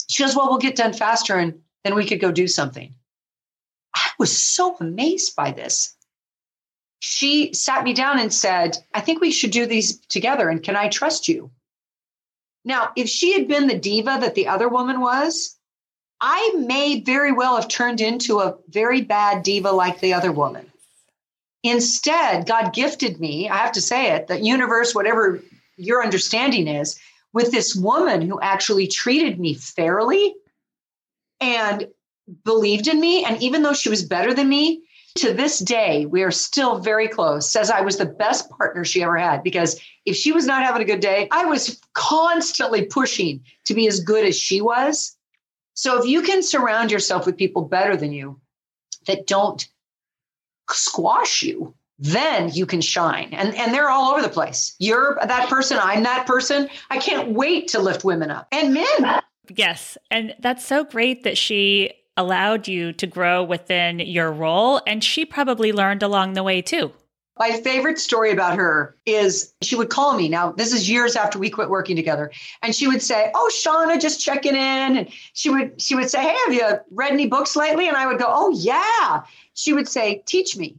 She 0.09 0.23
goes, 0.23 0.35
Well, 0.35 0.49
we'll 0.49 0.57
get 0.57 0.75
done 0.75 0.93
faster 0.93 1.37
and 1.37 1.61
then 1.83 1.95
we 1.95 2.05
could 2.05 2.19
go 2.19 2.31
do 2.31 2.47
something. 2.47 2.93
I 3.95 4.09
was 4.17 4.37
so 4.37 4.75
amazed 4.79 5.35
by 5.35 5.51
this. 5.51 5.95
She 6.99 7.53
sat 7.53 7.83
me 7.83 7.93
down 7.93 8.19
and 8.19 8.33
said, 8.33 8.77
I 8.93 9.01
think 9.01 9.21
we 9.21 9.31
should 9.31 9.51
do 9.51 9.65
these 9.65 9.99
together. 10.07 10.49
And 10.49 10.61
can 10.61 10.75
I 10.75 10.89
trust 10.89 11.27
you? 11.27 11.51
Now, 12.69 12.91
if 12.95 13.09
she 13.09 13.33
had 13.33 13.47
been 13.47 13.65
the 13.65 13.79
diva 13.79 14.19
that 14.21 14.35
the 14.35 14.47
other 14.47 14.69
woman 14.69 15.01
was, 15.01 15.57
I 16.21 16.53
may 16.55 17.01
very 17.01 17.31
well 17.31 17.55
have 17.55 17.67
turned 17.67 17.99
into 17.99 18.41
a 18.41 18.57
very 18.67 19.01
bad 19.01 19.41
diva 19.41 19.71
like 19.71 19.99
the 19.99 20.13
other 20.13 20.31
woman. 20.31 20.71
Instead, 21.63 22.45
God 22.45 22.71
gifted 22.71 23.19
me, 23.19 23.49
I 23.49 23.57
have 23.57 23.71
to 23.71 23.81
say 23.81 24.11
it, 24.11 24.27
the 24.27 24.39
universe, 24.39 24.93
whatever 24.93 25.41
your 25.77 26.03
understanding 26.03 26.67
is, 26.67 26.99
with 27.33 27.51
this 27.51 27.75
woman 27.75 28.21
who 28.21 28.39
actually 28.39 28.85
treated 28.85 29.39
me 29.39 29.55
fairly 29.55 30.35
and 31.41 31.87
believed 32.45 32.87
in 32.87 33.01
me. 33.01 33.25
And 33.25 33.41
even 33.41 33.63
though 33.63 33.73
she 33.73 33.89
was 33.89 34.05
better 34.05 34.31
than 34.31 34.47
me, 34.47 34.83
to 35.19 35.33
this 35.33 35.59
day, 35.59 36.05
we 36.05 36.23
are 36.23 36.31
still 36.31 36.79
very 36.79 37.07
close. 37.07 37.49
Says 37.49 37.69
I 37.69 37.81
was 37.81 37.97
the 37.97 38.05
best 38.05 38.49
partner 38.49 38.83
she 38.83 39.03
ever 39.03 39.17
had 39.17 39.43
because 39.43 39.79
if 40.05 40.15
she 40.15 40.31
was 40.31 40.45
not 40.45 40.63
having 40.63 40.81
a 40.81 40.85
good 40.85 40.99
day, 40.99 41.27
I 41.31 41.45
was 41.45 41.79
constantly 41.93 42.85
pushing 42.85 43.41
to 43.65 43.73
be 43.73 43.87
as 43.87 43.99
good 43.99 44.25
as 44.25 44.37
she 44.37 44.61
was. 44.61 45.15
So 45.73 45.99
if 45.99 46.05
you 46.05 46.21
can 46.21 46.43
surround 46.43 46.91
yourself 46.91 47.25
with 47.25 47.37
people 47.37 47.63
better 47.63 47.95
than 47.95 48.11
you 48.11 48.39
that 49.07 49.27
don't 49.27 49.67
squash 50.69 51.41
you, 51.43 51.73
then 51.99 52.49
you 52.53 52.65
can 52.65 52.81
shine. 52.81 53.29
And 53.33 53.53
and 53.55 53.73
they're 53.73 53.89
all 53.89 54.11
over 54.11 54.21
the 54.21 54.29
place. 54.29 54.75
You're 54.79 55.19
that 55.21 55.49
person, 55.49 55.77
I'm 55.81 56.03
that 56.03 56.25
person. 56.25 56.69
I 56.89 56.97
can't 56.97 57.31
wait 57.31 57.69
to 57.69 57.79
lift 57.79 58.03
women 58.03 58.31
up 58.31 58.47
and 58.51 58.73
men. 58.73 59.21
Yes. 59.55 59.97
And 60.11 60.35
that's 60.39 60.65
so 60.65 60.83
great 60.83 61.23
that 61.23 61.37
she 61.37 61.91
allowed 62.19 62.67
you 62.67 62.91
to 62.93 63.07
grow 63.07 63.43
within 63.43 63.99
your 63.99 64.31
role. 64.31 64.81
And 64.85 65.01
she 65.03 65.25
probably 65.25 65.71
learned 65.71 66.03
along 66.03 66.33
the 66.33 66.43
way 66.43 66.61
too. 66.61 66.91
My 67.39 67.53
favorite 67.61 67.97
story 67.97 68.31
about 68.31 68.57
her 68.57 68.97
is 69.05 69.53
she 69.61 69.77
would 69.77 69.89
call 69.89 70.17
me. 70.17 70.27
Now, 70.27 70.51
this 70.51 70.73
is 70.73 70.89
years 70.89 71.15
after 71.15 71.39
we 71.39 71.49
quit 71.49 71.69
working 71.69 71.95
together. 71.95 72.31
And 72.61 72.75
she 72.75 72.85
would 72.85 73.01
say, 73.01 73.31
Oh, 73.33 73.49
Shawna, 73.53 73.99
just 73.99 74.19
checking 74.19 74.55
in. 74.55 74.97
And 74.97 75.09
she 75.31 75.49
would 75.49 75.81
she 75.81 75.95
would 75.95 76.09
say, 76.09 76.21
Hey, 76.21 76.35
have 76.45 76.53
you 76.53 76.79
read 76.91 77.13
any 77.13 77.27
books 77.27 77.55
lately? 77.55 77.87
And 77.87 77.95
I 77.95 78.07
would 78.07 78.19
go, 78.19 78.27
Oh 78.27 78.49
yeah. 78.49 79.23
She 79.53 79.71
would 79.71 79.87
say, 79.87 80.21
Teach 80.25 80.57
me. 80.57 80.77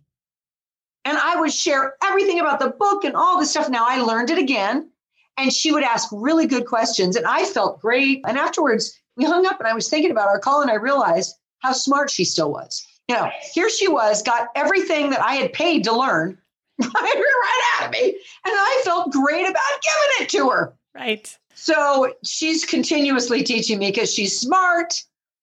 And 1.06 1.16
I 1.16 1.40
would 1.40 1.52
share 1.52 1.94
everything 2.04 2.40
about 2.40 2.60
the 2.60 2.68
book 2.68 3.04
and 3.04 3.16
all 3.16 3.40
this 3.40 3.50
stuff. 3.50 3.70
Now 3.70 3.86
I 3.88 4.02
learned 4.02 4.28
it 4.28 4.36
again. 4.36 4.90
And 5.38 5.50
she 5.50 5.72
would 5.72 5.82
ask 5.82 6.10
really 6.12 6.46
good 6.46 6.66
questions. 6.66 7.16
And 7.16 7.24
I 7.24 7.46
felt 7.46 7.80
great. 7.80 8.20
And 8.26 8.36
afterwards, 8.36 8.99
we 9.20 9.26
hung 9.26 9.46
up 9.46 9.58
and 9.58 9.68
I 9.68 9.74
was 9.74 9.88
thinking 9.88 10.10
about 10.10 10.28
our 10.28 10.38
call 10.38 10.62
and 10.62 10.70
I 10.70 10.74
realized 10.74 11.36
how 11.58 11.72
smart 11.72 12.10
she 12.10 12.24
still 12.24 12.50
was. 12.50 12.86
You 13.06 13.16
know, 13.16 13.30
here 13.52 13.68
she 13.68 13.86
was, 13.86 14.22
got 14.22 14.48
everything 14.54 15.10
that 15.10 15.20
I 15.20 15.34
had 15.34 15.52
paid 15.52 15.84
to 15.84 15.92
learn 15.92 16.38
right, 16.80 16.90
right 16.94 17.62
out 17.76 17.86
of 17.86 17.92
me. 17.92 18.06
And 18.06 18.14
I 18.46 18.82
felt 18.84 19.12
great 19.12 19.42
about 19.42 19.62
giving 19.82 20.24
it 20.24 20.28
to 20.30 20.48
her. 20.48 20.74
Right. 20.94 21.36
So 21.54 22.14
she's 22.24 22.64
continuously 22.64 23.42
teaching 23.42 23.78
me 23.78 23.90
because 23.90 24.14
she's 24.14 24.40
smart 24.40 24.94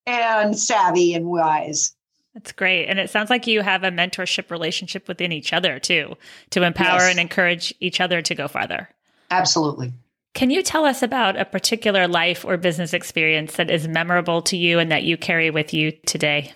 and 0.06 0.58
savvy 0.58 1.14
and 1.14 1.26
wise. 1.26 1.94
That's 2.34 2.50
great. 2.52 2.86
And 2.86 2.98
it 2.98 3.10
sounds 3.10 3.30
like 3.30 3.46
you 3.46 3.60
have 3.60 3.84
a 3.84 3.90
mentorship 3.90 4.50
relationship 4.50 5.06
within 5.06 5.30
each 5.30 5.52
other 5.52 5.78
too, 5.78 6.16
to 6.50 6.62
empower 6.64 7.00
yes. 7.00 7.10
and 7.10 7.20
encourage 7.20 7.72
each 7.78 8.00
other 8.00 8.22
to 8.22 8.34
go 8.34 8.48
farther. 8.48 8.88
Absolutely. 9.30 9.92
Can 10.38 10.50
you 10.50 10.62
tell 10.62 10.84
us 10.84 11.02
about 11.02 11.36
a 11.36 11.44
particular 11.44 12.06
life 12.06 12.44
or 12.44 12.56
business 12.56 12.94
experience 12.94 13.56
that 13.56 13.72
is 13.72 13.88
memorable 13.88 14.40
to 14.42 14.56
you 14.56 14.78
and 14.78 14.92
that 14.92 15.02
you 15.02 15.16
carry 15.16 15.50
with 15.50 15.74
you 15.74 15.90
today? 16.06 16.52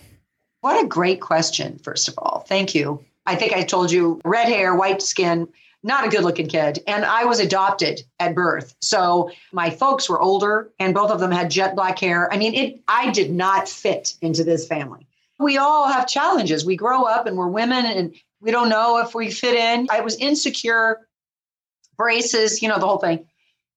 What 0.60 0.84
a 0.84 0.86
great 0.86 1.20
question, 1.20 1.80
first 1.80 2.06
of 2.06 2.14
all. 2.16 2.44
Thank 2.46 2.76
you. 2.76 3.04
I 3.26 3.34
think 3.34 3.54
I 3.54 3.64
told 3.64 3.90
you 3.90 4.20
red 4.24 4.46
hair, 4.46 4.76
white 4.76 5.02
skin, 5.02 5.48
not 5.82 6.06
a 6.06 6.10
good 6.10 6.22
looking 6.22 6.46
kid. 6.46 6.78
And 6.86 7.04
I 7.04 7.24
was 7.24 7.40
adopted 7.40 8.02
at 8.20 8.36
birth. 8.36 8.72
So 8.80 9.32
my 9.50 9.68
folks 9.68 10.08
were 10.08 10.20
older 10.20 10.70
and 10.78 10.94
both 10.94 11.10
of 11.10 11.18
them 11.18 11.32
had 11.32 11.50
jet 11.50 11.74
black 11.74 11.98
hair. 11.98 12.32
I 12.32 12.36
mean, 12.36 12.54
it 12.54 12.80
I 12.86 13.10
did 13.10 13.32
not 13.32 13.68
fit 13.68 14.14
into 14.22 14.44
this 14.44 14.64
family. 14.64 15.08
We 15.40 15.56
all 15.58 15.88
have 15.88 16.06
challenges. 16.06 16.64
We 16.64 16.76
grow 16.76 17.02
up 17.02 17.26
and 17.26 17.36
we're 17.36 17.48
women 17.48 17.84
and 17.84 18.14
we 18.40 18.52
don't 18.52 18.68
know 18.68 18.98
if 18.98 19.12
we 19.12 19.32
fit 19.32 19.56
in. 19.56 19.88
I 19.90 20.02
was 20.02 20.14
insecure, 20.14 21.00
braces, 21.96 22.62
you 22.62 22.68
know, 22.68 22.78
the 22.78 22.86
whole 22.86 22.98
thing. 22.98 23.26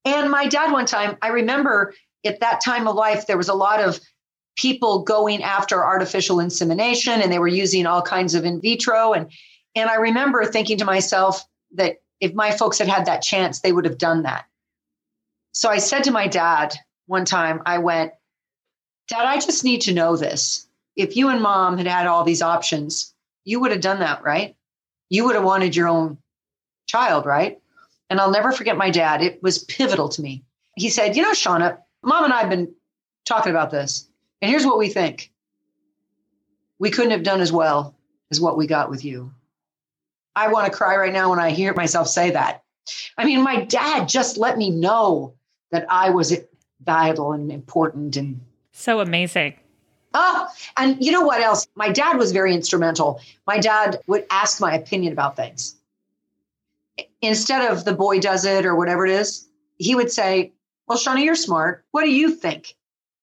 And 0.05 0.29
my 0.29 0.47
dad, 0.47 0.71
one 0.71 0.85
time, 0.85 1.17
I 1.21 1.29
remember 1.29 1.93
at 2.23 2.39
that 2.39 2.61
time 2.63 2.87
of 2.87 2.95
life, 2.95 3.27
there 3.27 3.37
was 3.37 3.49
a 3.49 3.53
lot 3.53 3.81
of 3.81 3.99
people 4.55 5.03
going 5.03 5.43
after 5.43 5.83
artificial 5.83 6.39
insemination 6.39 7.21
and 7.21 7.31
they 7.31 7.39
were 7.39 7.47
using 7.47 7.85
all 7.85 8.01
kinds 8.01 8.35
of 8.35 8.45
in 8.45 8.61
vitro 8.61 9.13
and 9.13 9.31
and 9.75 9.89
I 9.89 9.95
remember 9.95 10.45
thinking 10.45 10.77
to 10.77 10.85
myself 10.85 11.43
that 11.73 11.97
if 12.21 12.33
my 12.33 12.51
folks 12.51 12.77
had 12.77 12.87
had 12.87 13.05
that 13.05 13.21
chance 13.21 13.59
they 13.59 13.73
would 13.73 13.85
have 13.85 13.97
done 13.97 14.23
that. 14.23 14.45
So 15.51 15.69
I 15.69 15.79
said 15.79 16.05
to 16.05 16.11
my 16.11 16.27
dad 16.27 16.73
one 17.07 17.25
time 17.25 17.61
I 17.65 17.79
went 17.79 18.13
Dad 19.09 19.25
I 19.25 19.35
just 19.39 19.63
need 19.63 19.81
to 19.81 19.93
know 19.93 20.15
this. 20.15 20.67
If 20.95 21.17
you 21.17 21.27
and 21.27 21.41
mom 21.41 21.77
had 21.77 21.87
had 21.87 22.07
all 22.07 22.23
these 22.23 22.41
options 22.41 23.13
you 23.43 23.59
would 23.59 23.71
have 23.71 23.81
done 23.81 23.99
that, 23.99 24.23
right? 24.23 24.55
You 25.09 25.25
would 25.25 25.35
have 25.35 25.43
wanted 25.43 25.75
your 25.75 25.87
own 25.87 26.17
child, 26.87 27.25
right? 27.25 27.59
And 28.09 28.19
I'll 28.19 28.31
never 28.31 28.51
forget 28.51 28.77
my 28.77 28.89
dad. 28.89 29.21
It 29.21 29.41
was 29.41 29.63
pivotal 29.63 30.09
to 30.09 30.21
me. 30.21 30.43
He 30.75 30.89
said, 30.89 31.15
You 31.15 31.23
know, 31.23 31.31
Shawna, 31.31 31.79
mom 32.03 32.25
and 32.25 32.33
I 32.33 32.41
have 32.41 32.49
been 32.49 32.73
talking 33.25 33.51
about 33.51 33.71
this. 33.71 34.07
And 34.41 34.49
here's 34.51 34.65
what 34.65 34.77
we 34.77 34.89
think 34.89 35.31
we 36.77 36.91
couldn't 36.91 37.11
have 37.11 37.23
done 37.23 37.41
as 37.41 37.51
well 37.51 37.95
as 38.31 38.41
what 38.41 38.57
we 38.57 38.67
got 38.67 38.89
with 38.89 39.05
you. 39.05 39.31
I 40.35 40.49
want 40.49 40.65
to 40.71 40.77
cry 40.77 40.95
right 40.97 41.13
now 41.13 41.29
when 41.29 41.39
I 41.39 41.51
hear 41.51 41.73
myself 41.73 42.07
say 42.07 42.31
that. 42.31 42.63
I 43.17 43.25
mean, 43.25 43.41
my 43.41 43.63
dad 43.63 44.09
just 44.09 44.37
let 44.37 44.57
me 44.57 44.69
know 44.69 45.33
that 45.71 45.85
I 45.89 46.09
was 46.09 46.35
vital 46.83 47.31
and 47.31 47.51
important 47.51 48.17
and 48.17 48.41
so 48.71 48.99
amazing. 48.99 49.55
Oh, 50.13 50.47
and 50.77 51.03
you 51.03 51.11
know 51.11 51.21
what 51.21 51.41
else? 51.41 51.67
My 51.75 51.89
dad 51.89 52.17
was 52.17 52.31
very 52.31 52.53
instrumental. 52.53 53.21
My 53.47 53.57
dad 53.57 53.99
would 54.07 54.25
ask 54.29 54.61
my 54.61 54.73
opinion 54.75 55.13
about 55.13 55.35
things. 55.35 55.74
Instead 57.21 57.71
of 57.71 57.85
the 57.85 57.93
boy 57.93 58.19
does 58.19 58.45
it 58.45 58.65
or 58.65 58.75
whatever 58.75 59.05
it 59.05 59.11
is, 59.11 59.47
he 59.77 59.95
would 59.95 60.11
say, 60.11 60.53
Well, 60.87 60.97
Shawna, 60.97 61.23
you're 61.23 61.35
smart. 61.35 61.85
What 61.91 62.03
do 62.03 62.11
you 62.11 62.35
think? 62.35 62.75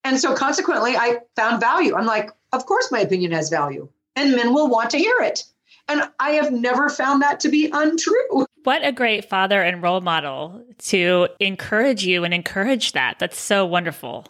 And 0.05 0.19
so 0.19 0.35
consequently, 0.35 0.97
I 0.97 1.21
found 1.37 1.61
value. 1.61 1.95
I'm 1.95 2.07
like, 2.07 2.31
of 2.53 2.67
course, 2.67 2.91
my 2.91 3.01
opinion 3.01 3.33
has 3.33 3.49
value, 3.49 3.89
and 4.17 4.33
men 4.33 4.53
will 4.53 4.69
want 4.69 4.91
to 4.91 4.99
hear 4.99 5.17
it. 5.21 5.45
And 5.89 6.03
I 6.21 6.31
have 6.33 6.53
never 6.53 6.89
found 6.89 7.23
that 7.23 7.41
to 7.41 7.49
be 7.49 7.71
untrue. 7.73 8.47
What 8.65 8.85
a 8.85 8.93
great 8.93 9.25
father 9.25 9.61
and 9.63 9.83
role 9.83 10.01
model 10.01 10.65
to 10.87 11.29
encourage 11.41 12.05
you 12.05 12.25
and 12.25 12.33
encourage 12.33 12.93
that. 12.93 13.19
That's 13.19 13.41
so 13.41 13.67
wonderful. 13.67 14.27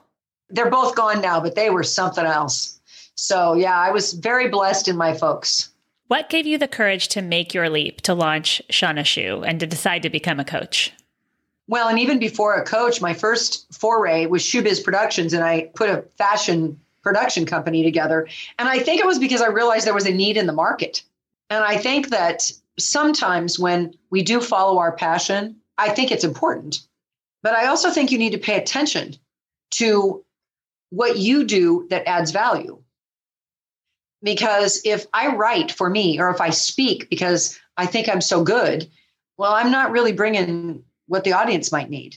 They're 0.49 0.71
both 0.71 0.95
gone 0.95 1.21
now, 1.21 1.41
but 1.41 1.55
they 1.55 1.71
were 1.71 1.83
something 1.83 2.25
else. 2.25 2.81
So, 3.15 3.55
yeah, 3.55 3.79
I 3.79 3.91
was 3.91 4.15
very 4.15 4.49
blessed 4.49 4.89
in 4.89 4.97
my 4.97 5.15
folks. 5.15 5.72
What 6.13 6.29
gave 6.29 6.47
you 6.47 6.59
the 6.59 6.69
courage 6.69 7.09
to 7.09 7.23
make 7.23 7.55
your 7.55 7.71
leap 7.71 8.03
to 8.03 8.13
launch 8.13 8.61
Shawna 8.71 9.01
Schuh 9.01 9.49
and 9.49 9.59
to 9.61 9.67
decide 9.67 10.03
to 10.03 10.11
become 10.11 10.39
a 10.39 10.45
coach? 10.45 10.93
Well, 11.69 11.89
and 11.89 11.99
even 11.99 12.19
before 12.19 12.55
a 12.55 12.67
coach, 12.67 13.01
my 13.01 13.15
first 13.15 13.73
foray 13.73 14.27
was 14.27 14.43
Shoebiz 14.43 14.85
Productions, 14.85 15.33
and 15.33 15.43
I 15.43 15.71
put 15.75 15.89
a 15.89 16.05
fashion 16.19 16.79
production 17.03 17.47
company 17.47 17.83
together. 17.83 18.29
And 18.59 18.69
I 18.69 18.81
think 18.81 19.01
it 19.01 19.07
was 19.07 19.19
because 19.19 19.41
I 19.41 19.47
realized 19.47 19.87
there 19.87 19.95
was 19.95 20.05
a 20.05 20.13
need 20.13 20.37
in 20.37 20.47
the 20.47 20.53
market. 20.53 21.03
And 21.49 21.65
I 21.65 21.79
think 21.79 22.11
that 22.11 22.53
sometimes 22.79 23.59
when 23.59 23.95
we 24.11 24.23
do 24.23 24.43
follow 24.43 24.81
our 24.81 24.93
passion, 24.93 25.57
I 25.79 25.89
think 25.89 26.13
it's 26.13 26.25
important. 26.25 26.81
But 27.43 27.55
I 27.55 27.69
also 27.69 27.91
think 27.91 28.13
you 28.13 28.19
need 28.19 28.33
to 28.33 28.39
pay 28.39 28.59
attention 28.59 29.17
to 29.71 30.23
what 30.91 31.17
you 31.17 31.45
do 31.45 31.87
that 31.89 32.07
adds 32.07 32.33
value. 32.33 32.82
Because 34.23 34.81
if 34.85 35.07
I 35.13 35.35
write 35.35 35.73
for 35.73 35.91
me 35.91 36.21
or 36.21 36.31
if 36.31 36.41
I 36.41 36.51
speak 36.51 37.11
because 37.11 37.59
I 37.77 37.87
think 37.87 38.09
I'm 38.09 38.21
so 38.21 38.45
good, 38.45 38.89
well, 39.37 39.53
I'm 39.53 39.71
not 39.71 39.91
really 39.91 40.13
bringing 40.13 40.85
what 41.07 41.25
the 41.25 41.33
audience 41.33 41.73
might 41.73 41.91
need. 41.91 42.17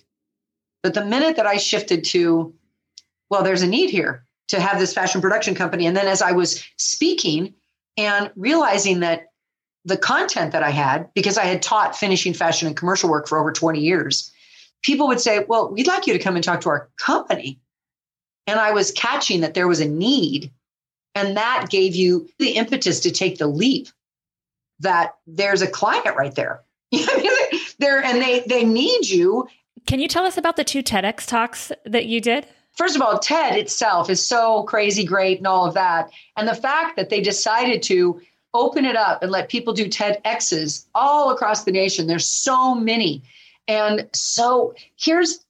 But 0.84 0.94
the 0.94 1.06
minute 1.06 1.38
that 1.38 1.48
I 1.48 1.58
shifted 1.58 2.04
to, 2.06 2.54
well, 3.30 3.44
there's 3.44 3.64
a 3.64 3.68
need 3.68 3.90
here 3.90 4.26
to 4.50 4.60
have 4.60 4.80
this 4.80 4.94
fashion 4.94 5.22
production 5.22 5.56
company. 5.56 5.88
And 5.88 5.98
then 5.98 6.08
as 6.08 6.22
I 6.22 6.32
was 6.32 6.64
speaking 6.78 7.56
and 7.98 8.32
realizing 8.36 9.00
that 9.00 9.32
the 9.86 9.98
content 9.98 10.52
that 10.52 10.64
I 10.64 10.72
had, 10.72 11.10
because 11.14 11.38
I 11.38 11.46
had 11.46 11.62
taught 11.62 11.96
finishing 11.96 12.34
fashion 12.34 12.68
and 12.68 12.78
commercial 12.78 13.10
work 13.10 13.28
for 13.28 13.40
over 13.40 13.52
20 13.52 13.80
years, 13.80 14.32
people 14.84 15.08
would 15.08 15.20
say, 15.20 15.46
Well, 15.48 15.72
we'd 15.72 15.88
like 15.88 16.08
you 16.08 16.14
to 16.14 16.20
come 16.20 16.36
and 16.36 16.44
talk 16.44 16.62
to 16.62 16.70
our 16.70 16.90
company. 17.00 17.60
And 18.48 18.60
I 18.60 18.72
was 18.72 18.92
catching 18.92 19.42
that 19.42 19.54
there 19.54 19.68
was 19.68 19.80
a 19.80 19.88
need. 19.88 20.52
And 21.16 21.38
that 21.38 21.68
gave 21.70 21.96
you 21.96 22.30
the 22.38 22.52
impetus 22.52 23.00
to 23.02 23.12
take 23.12 23.38
the 23.38 23.48
leap 23.48 23.88
that 24.80 25.16
there's 25.26 25.62
a 25.62 25.68
client 25.68 26.16
right 26.16 26.36
there. 26.36 26.62
there 27.80 28.04
and 28.04 28.22
they 28.22 28.42
they 28.48 28.64
need 28.64 29.08
you. 29.08 29.48
Can 29.88 30.00
you 30.00 30.08
tell 30.08 30.26
us 30.26 30.38
about 30.38 30.56
the 30.56 30.64
two 30.64 30.84
TEDx 30.84 31.26
talks 31.26 31.72
that 31.86 32.06
you 32.06 32.20
did? 32.20 32.48
First 32.74 32.96
of 32.96 33.02
all, 33.02 33.20
TED 33.20 33.58
itself 33.58 34.10
is 34.10 34.26
so 34.26 34.64
crazy 34.64 35.06
great 35.06 35.38
and 35.38 35.48
all 35.48 35.66
of 35.66 35.74
that. 35.76 36.12
And 36.36 36.48
the 36.48 36.56
fact 36.56 36.98
that 36.98 37.10
they 37.10 37.22
decided 37.22 37.82
to 37.84 38.20
open 38.54 38.86
it 38.86 38.96
up 38.96 39.22
and 39.22 39.32
let 39.32 39.50
people 39.50 39.74
do 39.74 39.88
TEDx's 39.88 40.88
all 40.96 41.30
across 41.32 41.64
the 41.64 41.72
nation. 41.72 42.08
There's 42.08 42.26
so 42.26 42.74
many. 42.74 43.22
And 43.68 44.10
so 44.14 44.74
here's 44.98 45.46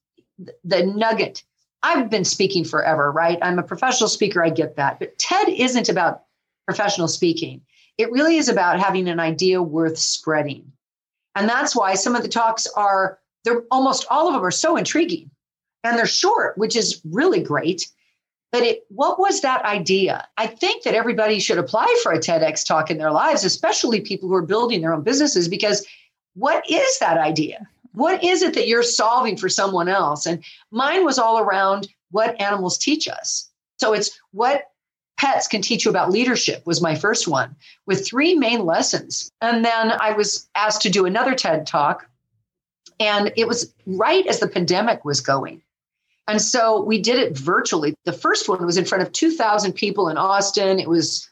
the 0.64 0.86
nugget. 0.86 1.44
I've 1.86 2.10
been 2.10 2.26
speaking 2.26 2.64
forever, 2.64 3.12
right? 3.12 3.38
I'm 3.44 3.60
a 3.60 3.64
professional 3.64 4.10
speaker. 4.10 4.44
I 4.44 4.50
get 4.50 4.76
that. 4.78 4.98
But 4.98 5.20
TED 5.20 5.50
isn't 5.50 5.88
about 5.88 6.24
professional 6.66 7.08
speaking. 7.08 7.62
It 8.00 8.12
really 8.12 8.38
is 8.38 8.50
about 8.50 8.80
having 8.80 9.08
an 9.08 9.20
idea 9.20 9.62
worth 9.62 10.00
spreading. 10.00 10.72
And 11.36 11.48
that's 11.48 11.76
why 11.76 11.94
some 11.94 12.16
of 12.16 12.24
the 12.24 12.28
talks 12.28 12.66
are, 12.76 13.20
they're 13.44 13.62
almost 13.70 14.08
all 14.10 14.28
of 14.28 14.34
them 14.34 14.44
are 14.44 14.50
so 14.50 14.78
intriguing 14.78 15.30
and 15.84 15.96
they're 15.96 16.08
short, 16.08 16.58
which 16.58 16.76
is 16.76 17.02
really 17.06 17.44
great. 17.44 17.88
But 18.52 18.64
it, 18.64 18.86
what 18.90 19.20
was 19.20 19.42
that 19.42 19.64
idea? 19.64 20.28
I 20.38 20.48
think 20.48 20.84
that 20.84 20.96
everybody 20.96 21.40
should 21.40 21.60
apply 21.60 22.00
for 22.02 22.14
a 22.14 22.20
TEDx 22.20 22.66
talk 22.66 22.90
in 22.90 22.98
their 22.98 23.12
lives, 23.12 23.44
especially 23.44 24.02
people 24.02 24.28
who 24.28 24.36
are 24.36 24.42
building 24.42 24.82
their 24.82 24.94
own 24.94 25.04
businesses, 25.04 25.48
because 25.48 25.86
what 26.34 26.68
is 26.68 26.98
that 27.00 27.20
idea? 27.20 27.68
What 27.96 28.24
is 28.24 28.42
it 28.42 28.54
that 28.54 28.68
you're 28.68 28.84
solving 28.84 29.38
for 29.38 29.50
someone 29.50 29.88
else? 29.88 30.26
And 30.26 30.44
mine 30.72 31.06
was 31.06 31.18
all 31.18 31.40
around 31.40 31.88
what 32.12 32.40
animals 32.40 32.78
teach 32.78 33.08
us. 33.08 33.50
So 33.78 33.94
it's 33.94 34.20
what 34.32 34.64
pets 35.18 35.48
can 35.48 35.62
teach 35.62 35.86
you 35.86 35.92
about 35.92 36.12
leadership 36.12 36.66
was 36.66 36.82
my 36.82 36.96
first 36.96 37.28
one 37.28 37.56
with 37.86 38.06
three 38.06 38.36
main 38.36 38.66
lessons 38.66 39.32
and 39.42 39.64
then 39.64 39.92
i 40.00 40.12
was 40.12 40.50
asked 40.56 40.82
to 40.82 40.90
do 40.90 41.06
another 41.06 41.34
ted 41.34 41.66
talk 41.66 42.10
and 43.00 43.32
it 43.38 43.48
was 43.48 43.74
right 43.86 44.28
as 44.28 44.40
the 44.40 44.48
pandemic 44.48 45.06
was 45.06 45.22
going 45.22 45.62
and 46.28 46.42
so 46.42 46.82
we 46.82 47.02
did 47.02 47.18
it 47.18 47.38
virtually 47.38 47.96
the 48.04 48.14
first 48.14 48.50
one 48.50 48.66
was 48.66 48.78
in 48.78 48.86
front 48.86 49.02
of 49.02 49.12
2000 49.12 49.74
people 49.74 50.10
in 50.10 50.18
austin 50.18 50.80
it 50.80 50.90
was 50.90 51.30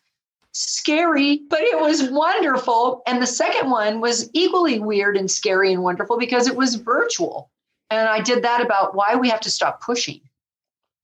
scary, 0.53 1.41
but 1.50 1.62
it 1.62 1.79
was 1.79 2.10
wonderful. 2.10 3.01
And 3.05 3.22
the 3.22 3.27
second 3.27 3.69
one 3.69 4.00
was 4.00 4.29
equally 4.33 4.79
weird 4.79 5.17
and 5.17 5.29
scary 5.29 5.74
and 5.74 5.83
wonderful 5.83 6.17
because 6.17 6.48
it 6.48 6.55
was 6.55 6.75
virtual. 6.75 7.50
And 7.89 8.07
I 8.07 8.22
did 8.22 8.43
that 8.43 8.62
about 8.62 8.95
why 8.95 9.15
we 9.15 9.29
have 9.29 9.41
to 9.41 9.51
stop 9.51 9.81
pushing. 9.81 10.22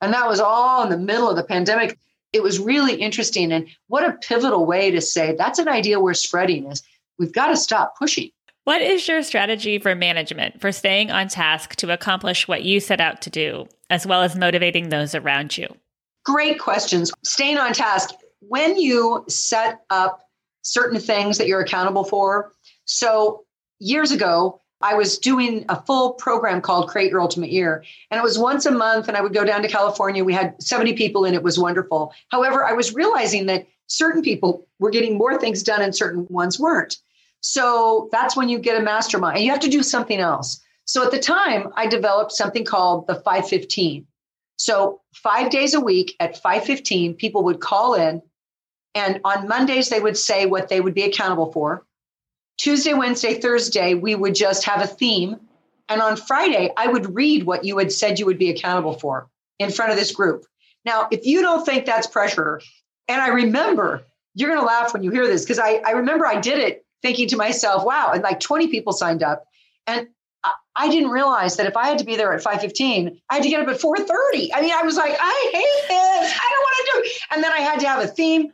And 0.01 0.13
that 0.13 0.27
was 0.27 0.39
all 0.39 0.83
in 0.83 0.89
the 0.89 0.97
middle 0.97 1.29
of 1.29 1.35
the 1.35 1.43
pandemic. 1.43 1.97
It 2.31 2.43
was 2.43 2.59
really 2.59 2.95
interesting. 2.95 3.51
And 3.51 3.67
what 3.87 4.07
a 4.07 4.13
pivotal 4.13 4.65
way 4.65 4.91
to 4.91 5.01
say 5.01 5.35
that's 5.35 5.59
an 5.59 5.67
idea 5.67 5.99
we're 5.99 6.13
spreading 6.13 6.71
is 6.71 6.83
we've 7.17 7.33
got 7.33 7.47
to 7.47 7.57
stop 7.57 7.97
pushing. 7.97 8.31
What 8.63 8.81
is 8.81 9.07
your 9.07 9.23
strategy 9.23 9.79
for 9.79 9.95
management 9.95 10.61
for 10.61 10.71
staying 10.71 11.09
on 11.09 11.27
task 11.27 11.75
to 11.77 11.91
accomplish 11.91 12.47
what 12.47 12.63
you 12.63 12.79
set 12.79 13.01
out 13.01 13.21
to 13.23 13.29
do, 13.29 13.67
as 13.89 14.05
well 14.05 14.21
as 14.21 14.35
motivating 14.35 14.89
those 14.89 15.15
around 15.15 15.57
you? 15.57 15.67
Great 16.23 16.59
questions. 16.59 17.11
Staying 17.23 17.57
on 17.57 17.73
task. 17.73 18.11
When 18.41 18.77
you 18.77 19.25
set 19.27 19.81
up 19.89 20.21
certain 20.61 20.99
things 20.99 21.37
that 21.37 21.47
you're 21.47 21.61
accountable 21.61 22.03
for, 22.03 22.51
so 22.85 23.45
years 23.79 24.11
ago, 24.11 24.61
I 24.81 24.95
was 24.95 25.17
doing 25.17 25.65
a 25.67 25.81
full 25.81 26.13
program 26.13 26.61
called 26.61 26.87
Create 26.87 27.11
Your 27.11 27.19
Ultimate 27.19 27.51
Year. 27.51 27.83
And 28.09 28.17
it 28.17 28.23
was 28.23 28.39
once 28.39 28.65
a 28.65 28.71
month, 28.71 29.09
and 29.09 29.17
I 29.17 29.21
would 29.21 29.33
go 29.33 29.43
down 29.43 29.61
to 29.61 29.67
California. 29.67 30.23
We 30.23 30.33
had 30.33 30.61
70 30.63 30.93
people, 30.93 31.25
and 31.25 31.35
it 31.35 31.43
was 31.43 31.59
wonderful. 31.59 32.13
However, 32.29 32.63
I 32.63 32.71
was 32.71 32.93
realizing 32.93 33.47
that 33.47 33.67
certain 33.87 34.21
people 34.21 34.67
were 34.79 34.89
getting 34.89 35.17
more 35.17 35.37
things 35.37 35.63
done 35.63 35.81
and 35.81 35.95
certain 35.95 36.25
ones 36.29 36.59
weren't. 36.59 36.97
So 37.41 38.07
that's 38.11 38.35
when 38.35 38.47
you 38.47 38.59
get 38.59 38.79
a 38.79 38.83
mastermind. 38.83 39.37
And 39.37 39.45
you 39.45 39.51
have 39.51 39.59
to 39.61 39.69
do 39.69 39.83
something 39.83 40.19
else. 40.19 40.61
So 40.85 41.03
at 41.03 41.11
the 41.11 41.19
time, 41.19 41.69
I 41.75 41.87
developed 41.87 42.31
something 42.31 42.65
called 42.65 43.07
the 43.07 43.15
515. 43.15 44.05
So 44.57 45.01
five 45.13 45.51
days 45.51 45.73
a 45.73 45.79
week 45.79 46.15
at 46.19 46.41
515, 46.41 47.15
people 47.15 47.43
would 47.43 47.59
call 47.59 47.93
in. 47.95 48.21
And 48.99 49.21
on 49.23 49.47
Mondays, 49.47 49.89
they 49.89 50.01
would 50.01 50.17
say 50.17 50.45
what 50.45 50.67
they 50.67 50.81
would 50.81 50.93
be 50.93 51.03
accountable 51.03 51.53
for. 51.53 51.85
Tuesday, 52.57 52.93
Wednesday, 52.93 53.39
Thursday, 53.39 53.93
we 53.93 54.13
would 54.13 54.35
just 54.35 54.65
have 54.65 54.81
a 54.81 54.87
theme. 54.87 55.37
And 55.87 56.01
on 56.01 56.17
Friday, 56.17 56.71
I 56.75 56.87
would 56.87 57.15
read 57.15 57.45
what 57.45 57.63
you 57.63 57.77
had 57.77 57.93
said 57.93 58.19
you 58.19 58.25
would 58.25 58.37
be 58.37 58.49
accountable 58.49 58.93
for 58.93 59.29
in 59.57 59.71
front 59.71 59.91
of 59.91 59.97
this 59.97 60.11
group. 60.11 60.45
Now, 60.83 61.07
if 61.11 61.25
you 61.25 61.41
don't 61.41 61.65
think 61.65 61.85
that's 61.85 62.07
pressure, 62.07 62.61
and 63.07 63.21
I 63.21 63.29
remember, 63.29 64.03
you're 64.35 64.49
going 64.49 64.61
to 64.61 64.67
laugh 64.67 64.93
when 64.93 65.03
you 65.03 65.11
hear 65.11 65.27
this 65.27 65.43
because 65.43 65.59
I, 65.59 65.81
I 65.85 65.91
remember 65.91 66.25
I 66.25 66.39
did 66.39 66.59
it 66.59 66.85
thinking 67.01 67.29
to 67.29 67.37
myself, 67.37 67.85
wow, 67.85 68.11
and 68.13 68.21
like 68.21 68.41
20 68.41 68.67
people 68.67 68.91
signed 68.91 69.23
up. 69.23 69.45
And 69.87 70.09
I 70.75 70.89
didn't 70.89 71.09
realize 71.09 71.57
that 71.57 71.67
if 71.67 71.75
I 71.75 71.87
had 71.87 71.99
to 71.99 72.05
be 72.05 72.15
there 72.15 72.33
at 72.33 72.43
5:15, 72.43 73.19
I 73.29 73.33
had 73.33 73.43
to 73.43 73.49
get 73.49 73.61
up 73.61 73.67
at 73.67 73.81
4:30. 73.81 74.49
I 74.53 74.61
mean, 74.61 74.71
I 74.73 74.83
was 74.83 74.95
like, 74.95 75.15
I 75.19 75.49
hate 75.53 75.87
this. 75.87 76.33
I 76.33 76.49
don't 76.49 76.63
want 76.63 76.75
to 76.77 76.91
do 76.91 76.99
it. 76.99 77.21
And 77.31 77.43
then 77.43 77.51
I 77.51 77.59
had 77.59 77.79
to 77.81 77.87
have 77.87 78.03
a 78.03 78.07
theme. 78.07 78.53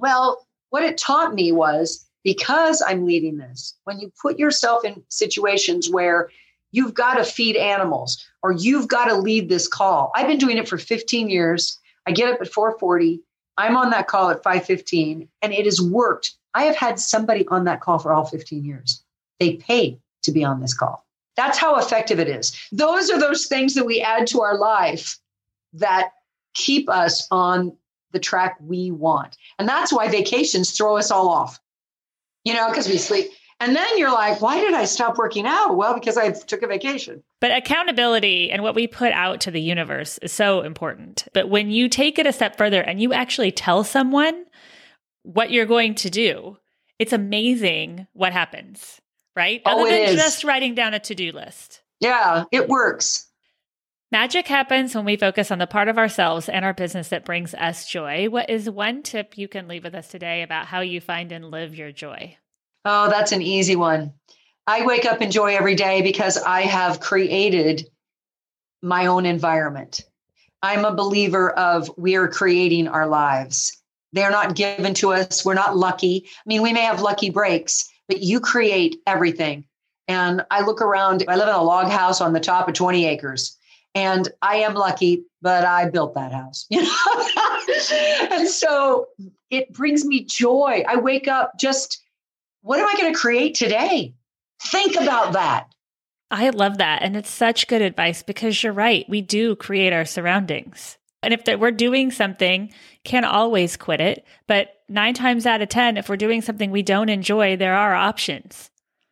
Well, 0.00 0.46
what 0.70 0.82
it 0.82 0.96
taught 0.96 1.34
me 1.34 1.52
was 1.52 2.06
because 2.24 2.82
I'm 2.86 3.06
leading 3.06 3.36
this, 3.36 3.76
when 3.84 3.98
you 4.00 4.12
put 4.20 4.38
yourself 4.38 4.84
in 4.84 5.02
situations 5.08 5.90
where 5.90 6.30
you've 6.72 6.94
got 6.94 7.14
to 7.14 7.24
feed 7.24 7.56
animals 7.56 8.24
or 8.42 8.52
you've 8.52 8.88
got 8.88 9.06
to 9.06 9.16
lead 9.16 9.48
this 9.48 9.68
call. 9.68 10.12
I've 10.14 10.26
been 10.26 10.38
doing 10.38 10.56
it 10.56 10.68
for 10.68 10.78
15 10.78 11.28
years. 11.28 11.78
I 12.06 12.12
get 12.12 12.32
up 12.32 12.40
at 12.40 12.52
4:40. 12.52 13.20
I'm 13.58 13.76
on 13.76 13.90
that 13.90 14.06
call 14.06 14.30
at 14.30 14.42
5:15 14.42 15.28
and 15.42 15.52
it 15.52 15.64
has 15.66 15.80
worked. 15.80 16.32
I 16.54 16.64
have 16.64 16.76
had 16.76 16.98
somebody 16.98 17.46
on 17.48 17.64
that 17.64 17.80
call 17.80 17.98
for 17.98 18.12
all 18.12 18.24
15 18.24 18.64
years. 18.64 19.02
They 19.38 19.56
pay 19.56 19.98
to 20.22 20.32
be 20.32 20.44
on 20.44 20.60
this 20.60 20.74
call. 20.74 21.04
That's 21.36 21.58
how 21.58 21.76
effective 21.76 22.18
it 22.18 22.28
is. 22.28 22.56
Those 22.72 23.10
are 23.10 23.18
those 23.18 23.46
things 23.46 23.74
that 23.74 23.86
we 23.86 24.00
add 24.00 24.26
to 24.28 24.40
our 24.40 24.56
life 24.56 25.18
that 25.74 26.10
keep 26.54 26.88
us 26.88 27.26
on 27.30 27.76
the 28.12 28.18
track 28.18 28.56
we 28.60 28.90
want. 28.90 29.36
And 29.58 29.68
that's 29.68 29.92
why 29.92 30.08
vacations 30.08 30.72
throw 30.72 30.96
us 30.96 31.10
all 31.10 31.28
off 31.28 31.60
you 32.44 32.54
know, 32.54 32.68
because 32.68 32.88
we 32.88 32.98
sleep. 32.98 33.30
And 33.62 33.76
then 33.76 33.98
you're 33.98 34.12
like, 34.12 34.40
why 34.40 34.58
did 34.58 34.72
I 34.72 34.86
stop 34.86 35.18
working 35.18 35.46
out? 35.46 35.76
Well, 35.76 35.92
because 35.92 36.16
I 36.16 36.30
took 36.30 36.62
a 36.62 36.66
vacation. 36.66 37.22
But 37.40 37.54
accountability 37.54 38.50
and 38.50 38.62
what 38.62 38.74
we 38.74 38.86
put 38.86 39.12
out 39.12 39.40
to 39.42 39.50
the 39.50 39.60
universe 39.60 40.18
is 40.18 40.32
so 40.32 40.62
important. 40.62 41.28
But 41.34 41.50
when 41.50 41.70
you 41.70 41.88
take 41.88 42.18
it 42.18 42.26
a 42.26 42.32
step 42.32 42.56
further 42.56 42.80
and 42.80 43.00
you 43.02 43.12
actually 43.12 43.52
tell 43.52 43.84
someone 43.84 44.46
what 45.22 45.50
you're 45.50 45.66
going 45.66 45.94
to 45.96 46.08
do, 46.08 46.56
it's 46.98 47.12
amazing 47.12 48.06
what 48.14 48.32
happens, 48.32 48.98
right? 49.36 49.60
Oh, 49.66 49.82
Other 49.82 49.90
than 49.90 50.08
is. 50.08 50.16
just 50.16 50.42
writing 50.42 50.74
down 50.74 50.94
a 50.94 51.00
to 51.00 51.14
do 51.14 51.32
list. 51.32 51.82
Yeah, 52.00 52.44
it 52.50 52.66
works. 52.66 53.26
Magic 54.12 54.48
happens 54.48 54.92
when 54.92 55.04
we 55.04 55.16
focus 55.16 55.52
on 55.52 55.58
the 55.58 55.68
part 55.68 55.86
of 55.86 55.96
ourselves 55.96 56.48
and 56.48 56.64
our 56.64 56.74
business 56.74 57.10
that 57.10 57.24
brings 57.24 57.54
us 57.54 57.86
joy. 57.86 58.28
What 58.28 58.50
is 58.50 58.68
one 58.68 59.04
tip 59.04 59.38
you 59.38 59.46
can 59.46 59.68
leave 59.68 59.84
with 59.84 59.94
us 59.94 60.08
today 60.08 60.42
about 60.42 60.66
how 60.66 60.80
you 60.80 61.00
find 61.00 61.30
and 61.30 61.44
live 61.44 61.76
your 61.76 61.92
joy? 61.92 62.36
Oh, 62.84 63.08
that's 63.08 63.30
an 63.30 63.40
easy 63.40 63.76
one. 63.76 64.14
I 64.66 64.84
wake 64.84 65.04
up 65.04 65.22
in 65.22 65.30
joy 65.30 65.54
every 65.54 65.76
day 65.76 66.02
because 66.02 66.36
I 66.38 66.62
have 66.62 66.98
created 66.98 67.86
my 68.82 69.06
own 69.06 69.26
environment. 69.26 70.00
I'm 70.60 70.84
a 70.84 70.94
believer 70.94 71.52
of 71.52 71.88
we 71.96 72.16
are 72.16 72.26
creating 72.26 72.88
our 72.88 73.06
lives. 73.06 73.80
They're 74.12 74.32
not 74.32 74.56
given 74.56 74.92
to 74.94 75.12
us. 75.12 75.44
We're 75.44 75.54
not 75.54 75.76
lucky. 75.76 76.24
I 76.26 76.42
mean, 76.46 76.62
we 76.62 76.72
may 76.72 76.82
have 76.82 77.00
lucky 77.00 77.30
breaks, 77.30 77.88
but 78.08 78.20
you 78.20 78.40
create 78.40 78.96
everything. 79.06 79.66
And 80.08 80.44
I 80.50 80.62
look 80.62 80.82
around, 80.82 81.22
I 81.28 81.36
live 81.36 81.48
in 81.48 81.54
a 81.54 81.62
log 81.62 81.92
house 81.92 82.20
on 82.20 82.32
the 82.32 82.40
top 82.40 82.66
of 82.66 82.74
20 82.74 83.06
acres. 83.06 83.56
And 83.94 84.28
I 84.42 84.56
am 84.56 84.74
lucky, 84.74 85.24
but 85.42 85.64
I 85.64 85.88
built 85.88 86.14
that 86.14 86.32
house. 86.32 86.66
You 86.70 86.82
know? 86.82 88.28
and 88.30 88.48
so 88.48 89.08
it 89.50 89.72
brings 89.72 90.04
me 90.04 90.24
joy. 90.24 90.84
I 90.86 90.96
wake 90.96 91.28
up 91.28 91.58
just, 91.58 92.02
what 92.62 92.78
am 92.78 92.86
I 92.86 92.94
going 93.00 93.12
to 93.12 93.18
create 93.18 93.54
today? 93.54 94.14
Think 94.62 94.96
about 94.96 95.32
that. 95.32 95.66
I 96.30 96.50
love 96.50 96.78
that. 96.78 97.02
And 97.02 97.16
it's 97.16 97.30
such 97.30 97.66
good 97.66 97.82
advice 97.82 98.22
because 98.22 98.62
you're 98.62 98.72
right. 98.72 99.08
We 99.08 99.20
do 99.20 99.56
create 99.56 99.92
our 99.92 100.04
surroundings. 100.04 100.98
And 101.22 101.34
if 101.34 101.42
we're 101.58 101.70
doing 101.70 102.10
something, 102.10 102.72
can't 103.04 103.26
always 103.26 103.76
quit 103.76 104.00
it. 104.00 104.24
But 104.46 104.80
nine 104.88 105.14
times 105.14 105.46
out 105.46 105.62
of 105.62 105.68
10, 105.68 105.96
if 105.96 106.08
we're 106.08 106.16
doing 106.16 106.40
something 106.40 106.70
we 106.70 106.82
don't 106.82 107.08
enjoy, 107.08 107.56
there 107.56 107.74
are 107.74 107.94
options. 107.94 108.70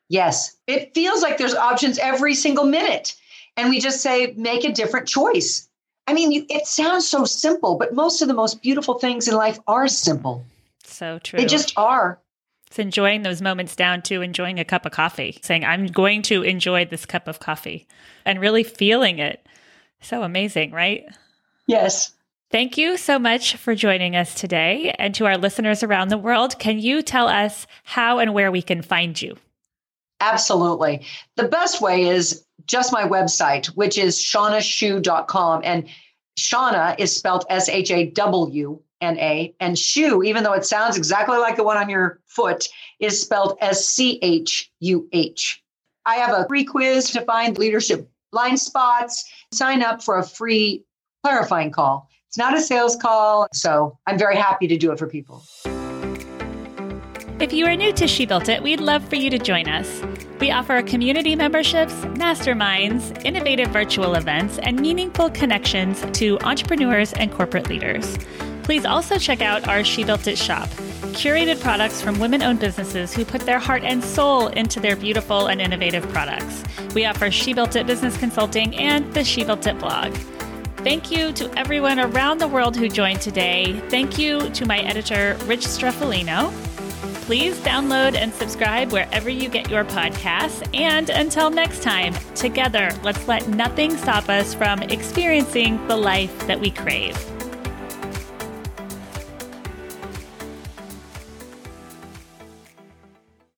Yes. 0.08 0.56
It 0.66 0.94
feels 0.94 1.22
like 1.22 1.38
there's 1.38 1.54
options 1.54 1.98
every 1.98 2.34
single 2.34 2.64
minute 2.64 3.14
and 3.59 3.68
we 3.68 3.81
just 3.81 4.01
say 4.01 4.33
make 4.37 4.64
a 4.64 4.73
different 4.73 5.07
choice. 5.07 5.68
I 6.07 6.14
mean 6.14 6.47
it 6.49 6.66
sounds 6.66 7.07
so 7.07 7.25
simple 7.25 7.77
but 7.77 7.94
most 7.94 8.23
of 8.23 8.29
the 8.29 8.35
most 8.35 8.62
beautiful 8.62 8.99
things 8.99 9.29
in 9.29 9.35
life 9.35 9.59
are 9.66 9.88
simple. 9.88 10.44
So 10.85 11.18
true. 11.18 11.38
They 11.38 11.47
just 11.47 11.77
are. 11.77 12.18
It's 12.68 12.79
enjoying 12.79 13.23
those 13.23 13.42
moments 13.42 13.77
down 13.77 14.03
to 14.03 14.23
enjoying 14.23 14.59
a 14.59 14.64
cup 14.64 14.87
of 14.87 14.92
coffee 14.92 15.38
saying 15.42 15.64
i'm 15.64 15.87
going 15.87 16.23
to 16.23 16.42
enjoy 16.42 16.85
this 16.85 17.05
cup 17.05 17.29
of 17.29 17.40
coffee 17.40 17.87
and 18.25 18.40
really 18.40 18.62
feeling 18.62 19.18
it. 19.18 19.47
So 20.01 20.23
amazing 20.23 20.71
right? 20.71 21.05
Yes. 21.66 22.14
Thank 22.51 22.79
you 22.79 22.97
so 22.97 23.18
much 23.18 23.57
for 23.57 23.75
joining 23.75 24.16
us 24.16 24.35
today. 24.35 24.94
And 24.99 25.14
to 25.16 25.27
our 25.27 25.37
listeners 25.37 25.83
around 25.83 26.09
the 26.09 26.16
world, 26.16 26.59
can 26.59 26.79
you 26.79 27.03
tell 27.03 27.29
us 27.29 27.66
how 27.85 28.18
and 28.21 28.33
where 28.33 28.51
we 28.51 28.62
can 28.62 28.81
find 28.81 29.21
you? 29.21 29.37
Absolutely. 30.20 31.04
The 31.37 31.48
best 31.48 31.81
way 31.81 32.04
is 32.04 32.44
just 32.66 32.92
my 32.92 33.04
website, 33.04 33.66
which 33.66 33.98
is 33.98 34.18
shawnaschuh.com. 34.18 35.62
And 35.64 35.88
Shawna 36.38 36.98
is 36.98 37.14
spelled 37.14 37.44
S 37.48 37.68
H 37.68 37.90
A 37.90 38.07
W 38.11 38.81
N 39.00 39.18
A. 39.18 39.54
And 39.61 39.76
Schuh, 39.76 40.24
even 40.24 40.44
though 40.44 40.52
it 40.52 40.64
sounds 40.64 40.96
exactly 40.96 41.38
like 41.38 41.57
the 41.57 41.64
one 41.64 41.76
on 41.76 41.88
your 41.88 42.20
foot, 42.26 42.68
is 43.00 43.20
spelled 43.20 43.57
S 43.61 43.87
C 43.87 44.18
H 44.22 44.70
U 44.81 45.09
H. 45.12 45.62
I 46.07 46.16
have 46.16 46.37
a 46.37 46.46
free 46.48 46.64
quiz 46.64 47.11
to 47.11 47.20
find 47.22 47.59
leadership 47.59 48.09
blind 48.33 48.61
spots. 48.61 49.31
Sign 49.52 49.83
up 49.83 50.02
for 50.02 50.18
a 50.18 50.26
free 50.26 50.85
clarifying 51.22 51.70
call. 51.70 52.09
It's 52.28 52.38
not 52.38 52.54
a 52.54 52.61
sales 52.61 52.96
call. 52.96 53.48
So 53.52 53.98
I'm 54.07 54.18
very 54.18 54.37
happy 54.37 54.68
to 54.68 54.76
do 54.76 54.92
it 54.92 54.98
for 54.98 55.07
people. 55.07 55.44
If 57.40 57.53
you 57.53 57.66
are 57.66 57.77
new 57.77 57.92
to 57.92 58.09
She 58.09 58.27
Built 58.27 58.48
It, 58.48 58.61
we'd 58.64 58.81
love 58.81 59.09
for 59.09 59.14
you 59.14 59.31
to 59.31 59.38
join 59.38 59.68
us. 59.68 60.03
We 60.40 60.51
offer 60.51 60.83
community 60.83 61.37
memberships, 61.37 61.94
masterminds, 62.16 63.24
innovative 63.24 63.68
virtual 63.68 64.16
events, 64.16 64.59
and 64.59 64.81
meaningful 64.81 65.31
connections 65.31 66.05
to 66.18 66.37
entrepreneurs 66.40 67.12
and 67.12 67.31
corporate 67.31 67.68
leaders. 67.68 68.18
Please 68.64 68.85
also 68.85 69.18
check 69.18 69.40
out 69.40 69.68
our 69.68 69.85
She 69.85 70.03
Built 70.03 70.27
It 70.27 70.37
shop, 70.37 70.68
curated 71.14 71.61
products 71.61 72.03
from 72.03 72.18
women 72.18 72.42
owned 72.42 72.59
businesses 72.59 73.14
who 73.14 73.24
put 73.24 73.42
their 73.42 73.61
heart 73.61 73.85
and 73.85 74.03
soul 74.03 74.48
into 74.48 74.81
their 74.81 74.96
beautiful 74.96 75.46
and 75.46 75.61
innovative 75.61 76.09
products. 76.09 76.64
We 76.92 77.05
offer 77.05 77.31
She 77.31 77.55
Built 77.55 77.77
It 77.77 77.87
business 77.87 78.16
consulting 78.16 78.74
and 78.74 79.14
the 79.14 79.22
She 79.22 79.44
Built 79.44 79.64
It 79.64 79.79
blog. 79.79 80.12
Thank 80.79 81.12
you 81.12 81.33
to 81.35 81.57
everyone 81.57 82.01
around 82.01 82.38
the 82.38 82.48
world 82.48 82.77
who 82.77 82.88
joined 82.88 83.20
today. 83.20 83.81
Thank 83.90 84.18
you 84.18 84.51
to 84.51 84.66
my 84.66 84.81
editor, 84.81 85.37
Rich 85.44 85.66
Streffolino. 85.66 86.53
Please 87.28 87.58
download 87.58 88.14
and 88.14 88.32
subscribe 88.32 88.90
wherever 88.90 89.28
you 89.28 89.50
get 89.50 89.68
your 89.68 89.84
podcasts. 89.84 90.66
And 90.74 91.10
until 91.10 91.50
next 91.50 91.82
time, 91.82 92.14
together, 92.34 92.90
let's 93.02 93.28
let 93.28 93.46
nothing 93.48 93.98
stop 93.98 94.30
us 94.30 94.54
from 94.54 94.82
experiencing 94.84 95.86
the 95.88 95.96
life 95.98 96.46
that 96.46 96.58
we 96.58 96.70
crave. 96.70 97.14